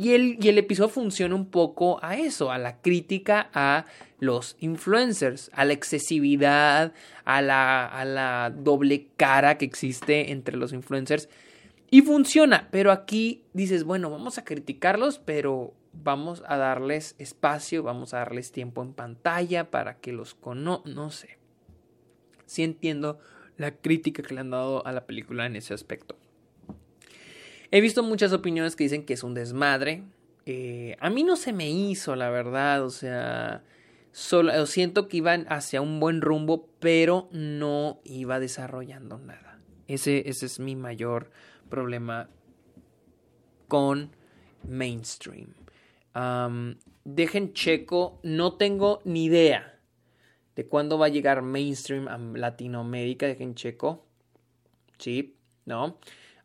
Y 0.00 0.14
el, 0.14 0.38
y 0.40 0.48
el 0.48 0.56
episodio 0.56 0.88
funciona 0.88 1.34
un 1.34 1.44
poco 1.44 1.98
a 2.02 2.16
eso, 2.16 2.50
a 2.50 2.56
la 2.56 2.80
crítica 2.80 3.50
a 3.52 3.84
los 4.18 4.56
influencers, 4.60 5.50
a 5.52 5.66
la 5.66 5.74
excesividad, 5.74 6.94
a 7.26 7.42
la, 7.42 7.84
a 7.84 8.06
la 8.06 8.50
doble 8.50 9.08
cara 9.18 9.58
que 9.58 9.66
existe 9.66 10.32
entre 10.32 10.56
los 10.56 10.72
influencers. 10.72 11.28
Y 11.90 12.00
funciona, 12.00 12.68
pero 12.70 12.92
aquí 12.92 13.42
dices, 13.52 13.84
bueno, 13.84 14.08
vamos 14.08 14.38
a 14.38 14.44
criticarlos, 14.44 15.18
pero 15.18 15.74
vamos 15.92 16.42
a 16.46 16.56
darles 16.56 17.14
espacio, 17.18 17.82
vamos 17.82 18.14
a 18.14 18.20
darles 18.20 18.52
tiempo 18.52 18.82
en 18.82 18.94
pantalla 18.94 19.70
para 19.70 19.98
que 19.98 20.12
los 20.14 20.32
conozcan, 20.34 20.94
no 20.94 21.10
sé. 21.10 21.36
Sí 22.46 22.62
entiendo 22.62 23.18
la 23.58 23.72
crítica 23.72 24.22
que 24.22 24.32
le 24.32 24.40
han 24.40 24.50
dado 24.50 24.86
a 24.86 24.92
la 24.92 25.04
película 25.04 25.44
en 25.44 25.56
ese 25.56 25.74
aspecto. 25.74 26.16
He 27.70 27.80
visto 27.80 28.02
muchas 28.02 28.32
opiniones 28.32 28.74
que 28.76 28.84
dicen 28.84 29.04
que 29.04 29.14
es 29.14 29.22
un 29.22 29.34
desmadre. 29.34 30.04
A 31.00 31.10
mí 31.10 31.22
no 31.22 31.36
se 31.36 31.52
me 31.52 31.70
hizo, 31.70 32.16
la 32.16 32.30
verdad, 32.30 32.84
o 32.84 32.90
sea, 32.90 33.62
solo, 34.10 34.66
siento 34.66 35.06
que 35.06 35.18
iban 35.18 35.46
hacia 35.48 35.80
un 35.80 36.00
buen 36.00 36.20
rumbo, 36.20 36.68
pero 36.80 37.28
no 37.30 38.00
iba 38.04 38.40
desarrollando 38.40 39.18
nada. 39.18 39.60
Ese, 39.86 40.28
ese 40.28 40.46
es 40.46 40.58
mi 40.58 40.74
mayor 40.74 41.30
problema 41.68 42.28
con 43.68 44.10
mainstream. 44.68 45.54
dejen 47.04 47.52
checo, 47.52 48.18
no 48.24 48.54
tengo 48.54 49.00
ni 49.04 49.26
idea 49.26 49.78
de 50.56 50.66
cuándo 50.66 50.98
va 50.98 51.06
a 51.06 51.10
llegar 51.10 51.42
mainstream 51.42 52.08
a 52.08 52.18
Latinoamérica. 52.18 53.26
Dejen 53.26 53.54
checo. 53.54 54.04
Sí, 54.98 55.36
¿no? 55.64 55.98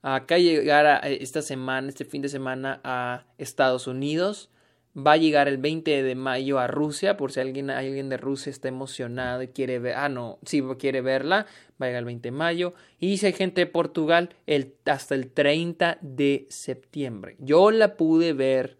Acá 0.07 0.37
llegará 0.37 0.97
esta 0.97 1.41
semana, 1.41 1.89
este 1.89 2.05
fin 2.05 2.21
de 2.21 2.29
semana 2.29 2.79
a 2.83 3.25
Estados 3.39 3.87
Unidos. 3.87 4.51
Va 4.95 5.13
a 5.13 5.17
llegar 5.17 5.47
el 5.47 5.57
20 5.57 6.03
de 6.03 6.13
mayo 6.13 6.59
a 6.59 6.67
Rusia, 6.67 7.17
por 7.17 7.31
si 7.31 7.39
alguien, 7.39 7.71
alguien 7.71 8.07
de 8.09 8.17
Rusia 8.17 8.51
está 8.51 8.67
emocionado 8.67 9.41
y 9.41 9.47
quiere 9.47 9.79
ver, 9.79 9.95
ah, 9.95 10.07
no, 10.07 10.37
sí, 10.45 10.61
quiere 10.77 11.01
verla, 11.01 11.47
va 11.81 11.87
a 11.87 11.89
llegar 11.89 12.01
el 12.01 12.05
20 12.05 12.27
de 12.27 12.31
mayo. 12.31 12.75
Y 12.99 13.17
si 13.17 13.25
hay 13.25 13.33
gente 13.33 13.61
de 13.61 13.65
Portugal, 13.65 14.29
el, 14.45 14.75
hasta 14.85 15.15
el 15.15 15.31
30 15.31 15.97
de 16.01 16.45
septiembre. 16.51 17.35
Yo 17.39 17.71
la 17.71 17.97
pude 17.97 18.33
ver 18.33 18.77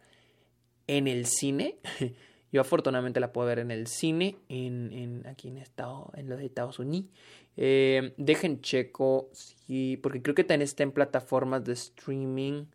en 0.86 1.08
el 1.08 1.26
cine. 1.26 1.78
Yo 2.52 2.62
afortunadamente 2.62 3.20
la 3.20 3.34
puedo 3.34 3.48
ver 3.48 3.60
en 3.60 3.72
el 3.72 3.88
cine, 3.88 4.38
en, 4.48 4.94
en 4.94 5.26
aquí 5.26 5.48
en, 5.48 5.58
estado, 5.58 6.12
en 6.16 6.30
los 6.30 6.40
Estados 6.40 6.78
Unidos. 6.78 7.10
Eh, 7.58 8.14
dejen 8.18 8.62
checo, 8.62 9.30
sí, 9.32 9.98
porque 10.02 10.22
creo 10.22 10.36
que 10.36 10.44
también 10.44 10.64
está 10.64 10.84
en 10.84 10.92
plataformas 10.92 11.64
de 11.64 11.74
streaming. 11.74 12.66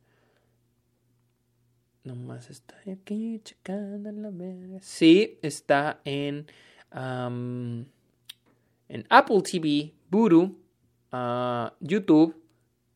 Nomás 2.03 2.49
está 2.49 2.77
aquí 2.91 3.41
checando 3.45 4.11
la 4.11 4.31
verga. 4.31 4.79
Sí, 4.81 5.39
está 5.43 6.01
en, 6.05 6.47
en 6.93 7.87
Apple 9.11 9.43
TV, 9.43 9.93
Buru, 10.11 10.59
uh, 11.13 11.69
YouTube 11.81 12.35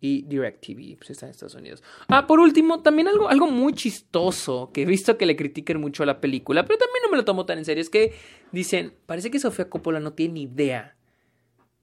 y 0.01 0.23
DirecTV. 0.23 0.97
Pues 0.97 1.11
está 1.11 1.27
en 1.27 1.33
Estados 1.33 1.55
Unidos. 1.55 1.83
Ah, 2.09 2.27
por 2.27 2.41
último, 2.41 2.81
también 2.81 3.09
algo, 3.09 3.29
algo 3.29 3.51
muy 3.51 3.75
chistoso 3.75 4.71
que 4.73 4.83
he 4.83 4.87
visto 4.87 5.19
que 5.19 5.27
le 5.27 5.37
critiquen 5.37 5.83
mucho 5.83 6.03
a 6.03 6.07
la 6.07 6.23
película, 6.23 6.65
pero 6.65 6.79
también 6.79 7.03
no 7.05 7.11
me 7.11 7.19
lo 7.19 7.27
tomo 7.27 7.45
tan 7.45 7.59
en 7.59 7.67
serio. 7.67 7.83
Es 7.83 7.91
que 7.91 8.15
dicen, 8.53 8.95
parece 9.05 9.31
que 9.31 9.39
Sofía 9.39 9.69
Coppola 9.69 10.01
no 10.01 10.15
tiene 10.15 10.35
ni 10.35 10.43
idea 10.45 10.97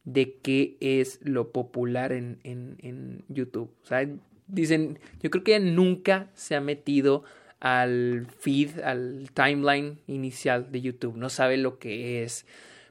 de 0.04 0.38
qué 0.42 0.78
es 0.80 1.20
lo 1.22 1.52
popular 1.52 2.12
en, 2.12 2.40
en, 2.44 2.78
en 2.80 3.24
YouTube. 3.28 3.72
O 3.84 3.86
sea, 3.86 4.08
dicen, 4.48 5.00
yo 5.22 5.30
creo 5.30 5.44
que 5.44 5.60
nunca 5.60 6.30
se 6.34 6.56
ha 6.56 6.62
metido 6.62 7.24
al 7.60 8.26
feed, 8.40 8.80
al 8.80 9.30
timeline 9.34 10.00
inicial 10.08 10.72
de 10.72 10.82
YouTube, 10.82 11.16
no 11.16 11.30
sabe 11.30 11.58
lo 11.58 11.78
que 11.78 12.24
es. 12.24 12.46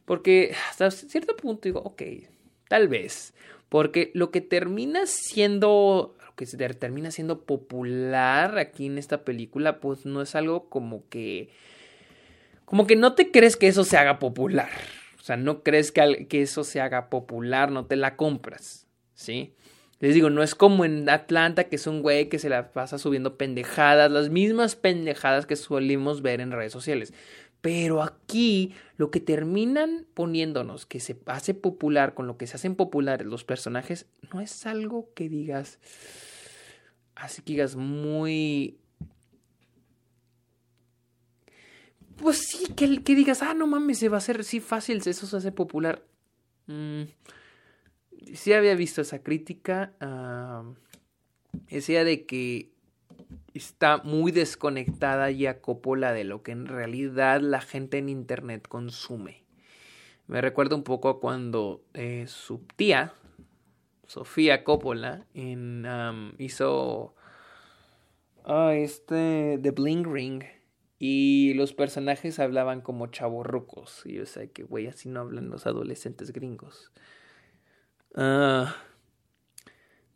Porque 0.05 0.55
hasta 0.71 0.91
cierto 0.91 1.37
punto 1.37 1.63
digo, 1.65 1.81
ok, 1.81 2.03
tal 2.69 2.89
vez. 2.89 3.35
Porque 3.69 4.11
lo 4.15 4.31
que 4.31 4.41
termina 4.41 5.07
siendo, 5.07 6.17
que 6.37 6.47
termina 6.47 7.11
siendo 7.11 7.43
popular 7.43 8.59
aquí 8.59 8.87
en 8.87 8.99
esta 8.99 9.25
película, 9.25 9.81
pues 9.81 10.07
no 10.07 10.23
es 10.23 10.35
algo 10.35 10.69
como 10.69 11.09
que, 11.09 11.51
como 12.65 12.87
que 12.87 12.97
no 12.97 13.15
te 13.15 13.31
crees 13.31 13.57
que 13.57 13.69
eso 13.69 13.85
se 13.85 13.97
haga 13.97 14.19
popular. 14.19 14.71
Sea, 15.31 15.37
no 15.37 15.63
crees 15.63 15.93
que, 15.93 16.27
eso 16.33 16.65
se 16.65 16.81
haga 16.81 17.09
popular, 17.09 17.71
no 17.71 17.87
te 17.87 17.95
la 17.95 18.17
compras, 18.17 18.89
¿sí? 19.15 19.55
Les 20.01 20.13
digo, 20.13 20.29
no 20.29 20.43
es 20.43 20.57
como 20.57 20.85
en 20.85 21.09
Atlanta, 21.09 21.69
que 21.69 21.77
es 21.77 21.87
un 21.87 22.03
güey 22.03 22.29
que 22.29 22.41
se 22.41 22.49
la 22.49 22.73
pasa 22.73 22.99
subiendo 22.99 23.37
pendejadas, 23.39 24.11
las 24.11 24.29
mismas 24.29 24.75
pendejadas 24.75 25.47
que 25.47 25.55
solemos 25.55 26.21
ver 26.21 26.41
en 26.41 26.51
redes 26.51 26.73
sociales. 26.73 27.15
Pero 27.61 28.03
aquí 28.03 28.75
lo 28.97 29.13
que 29.13 29.21
terminan 29.21 30.05
poniéndonos 30.15 30.85
que 30.85 30.99
se 30.99 31.17
hace 31.27 31.55
popular 31.55 32.15
con 32.15 32.27
lo 32.27 32.37
que 32.37 32.49
se 32.49 32.57
hacen 32.57 32.75
populares 32.75 33.25
los 33.25 33.45
personajes, 33.45 34.07
no 34.35 34.41
es 34.41 34.67
algo 34.67 35.13
que 35.15 35.29
digas, 35.29 35.79
así 37.15 37.41
que 37.43 37.53
digas 37.53 37.77
muy... 37.77 38.80
Pues 42.21 42.39
sí, 42.39 42.73
que, 42.75 43.03
que 43.03 43.15
digas, 43.15 43.43
ah, 43.43 43.55
no 43.55 43.67
mames, 43.67 43.99
se 43.99 44.09
va 44.09 44.17
a 44.17 44.19
hacer, 44.19 44.45
sí, 44.45 44.61
fácil, 44.61 45.03
eso 45.05 45.27
se 45.27 45.37
hace 45.37 45.53
popular. 45.53 46.05
Mm 46.67 47.05
sí 48.35 48.53
había 48.53 48.75
visto 48.75 49.01
esa 49.01 49.23
crítica. 49.23 49.93
decía 51.69 52.05
de 52.05 52.27
que 52.27 52.71
está 53.55 53.99
muy 53.99 54.33
desconectada 54.33 55.31
ya 55.31 55.61
Coppola 55.61 56.13
de 56.13 56.25
lo 56.25 56.43
que 56.43 56.53
en 56.53 56.67
realidad 56.67 57.41
la 57.41 57.61
gente 57.61 57.99
en 57.99 58.09
internet 58.09 58.67
consume. 58.69 59.43
Me 60.27 60.41
recuerda 60.41 60.77
un 60.77 60.85
poco 60.85 61.09
a 61.09 61.21
cuando 61.21 61.83
eh, 61.93 62.27
su 62.29 62.59
tía, 62.77 63.15
Sofía 64.07 64.63
Coppola, 64.63 65.27
en, 65.35 65.87
hizo 66.39 67.15
ah, 68.45 68.75
este 68.75 69.59
The 69.61 69.71
Bling 69.73 70.13
Ring. 70.13 70.45
Y 71.03 71.55
los 71.55 71.73
personajes 71.73 72.39
hablaban 72.39 72.83
como 72.83 73.07
chavorrucos. 73.07 74.03
Y 74.05 74.17
yo 74.17 74.27
sé 74.27 74.51
que, 74.51 74.65
güey, 74.65 74.87
así 74.87 75.09
no 75.09 75.21
hablan 75.21 75.49
los 75.49 75.67
adolescentes 75.67 76.31
gringos. 76.31 76.93
Ah, 78.15 78.77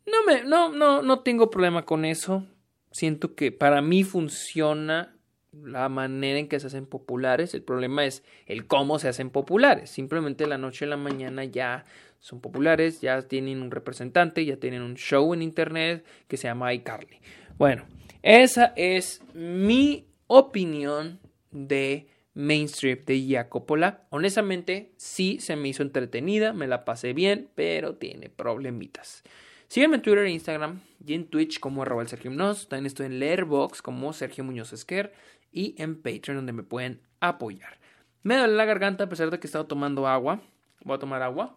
no, 0.04 0.24
me, 0.26 0.44
no, 0.44 0.70
no, 0.72 1.00
no 1.00 1.20
tengo 1.20 1.50
problema 1.50 1.86
con 1.86 2.04
eso. 2.04 2.44
Siento 2.90 3.34
que 3.34 3.50
para 3.50 3.80
mí 3.80 4.04
funciona 4.04 5.16
la 5.52 5.88
manera 5.88 6.38
en 6.38 6.48
que 6.48 6.60
se 6.60 6.66
hacen 6.66 6.84
populares. 6.84 7.54
El 7.54 7.62
problema 7.62 8.04
es 8.04 8.22
el 8.44 8.66
cómo 8.66 8.98
se 8.98 9.08
hacen 9.08 9.30
populares. 9.30 9.88
Simplemente 9.88 10.46
la 10.46 10.58
noche 10.58 10.84
y 10.84 10.88
la 10.88 10.98
mañana 10.98 11.44
ya 11.44 11.86
son 12.20 12.42
populares, 12.42 13.00
ya 13.00 13.22
tienen 13.22 13.62
un 13.62 13.70
representante, 13.70 14.44
ya 14.44 14.58
tienen 14.58 14.82
un 14.82 14.96
show 14.96 15.32
en 15.32 15.40
internet 15.40 16.04
que 16.28 16.36
se 16.36 16.46
llama 16.46 16.74
iCarly. 16.74 17.20
Bueno, 17.56 17.86
esa 18.22 18.74
es 18.76 19.22
mi 19.32 20.06
opinión 20.26 21.20
de 21.50 22.08
mainstream 22.34 22.98
de 23.04 23.26
Jacopola. 23.28 24.06
Honestamente, 24.10 24.92
sí 24.96 25.38
se 25.40 25.56
me 25.56 25.68
hizo 25.68 25.82
entretenida, 25.82 26.52
me 26.52 26.66
la 26.66 26.84
pasé 26.84 27.12
bien, 27.12 27.48
pero 27.54 27.96
tiene 27.96 28.28
problemitas. 28.28 29.22
Sígueme 29.68 29.96
en 29.96 30.02
Twitter 30.02 30.24
e 30.24 30.30
Instagram 30.30 30.80
y 31.04 31.14
en 31.14 31.26
Twitch 31.26 31.58
como 31.58 31.82
arroba 31.82 32.06
Sergio 32.06 32.30
También 32.30 32.86
estoy 32.86 33.06
en 33.06 33.18
Letterboxd 33.18 33.80
como 33.80 34.12
Sergio 34.12 34.44
Muñoz 34.44 34.72
Esquer 34.72 35.12
y 35.50 35.74
en 35.78 36.00
Patreon 36.00 36.36
donde 36.36 36.52
me 36.52 36.62
pueden 36.62 37.00
apoyar. 37.20 37.78
Me 38.22 38.36
duele 38.36 38.54
la 38.54 38.64
garganta 38.64 39.04
a 39.04 39.08
pesar 39.08 39.30
de 39.30 39.38
que 39.38 39.46
he 39.46 39.48
estado 39.48 39.66
tomando 39.66 40.06
agua. 40.06 40.40
Voy 40.84 40.96
a 40.96 40.98
tomar 40.98 41.22
agua. 41.22 41.56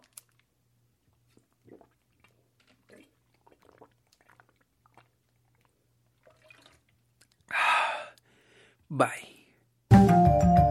Bye. 8.89 10.66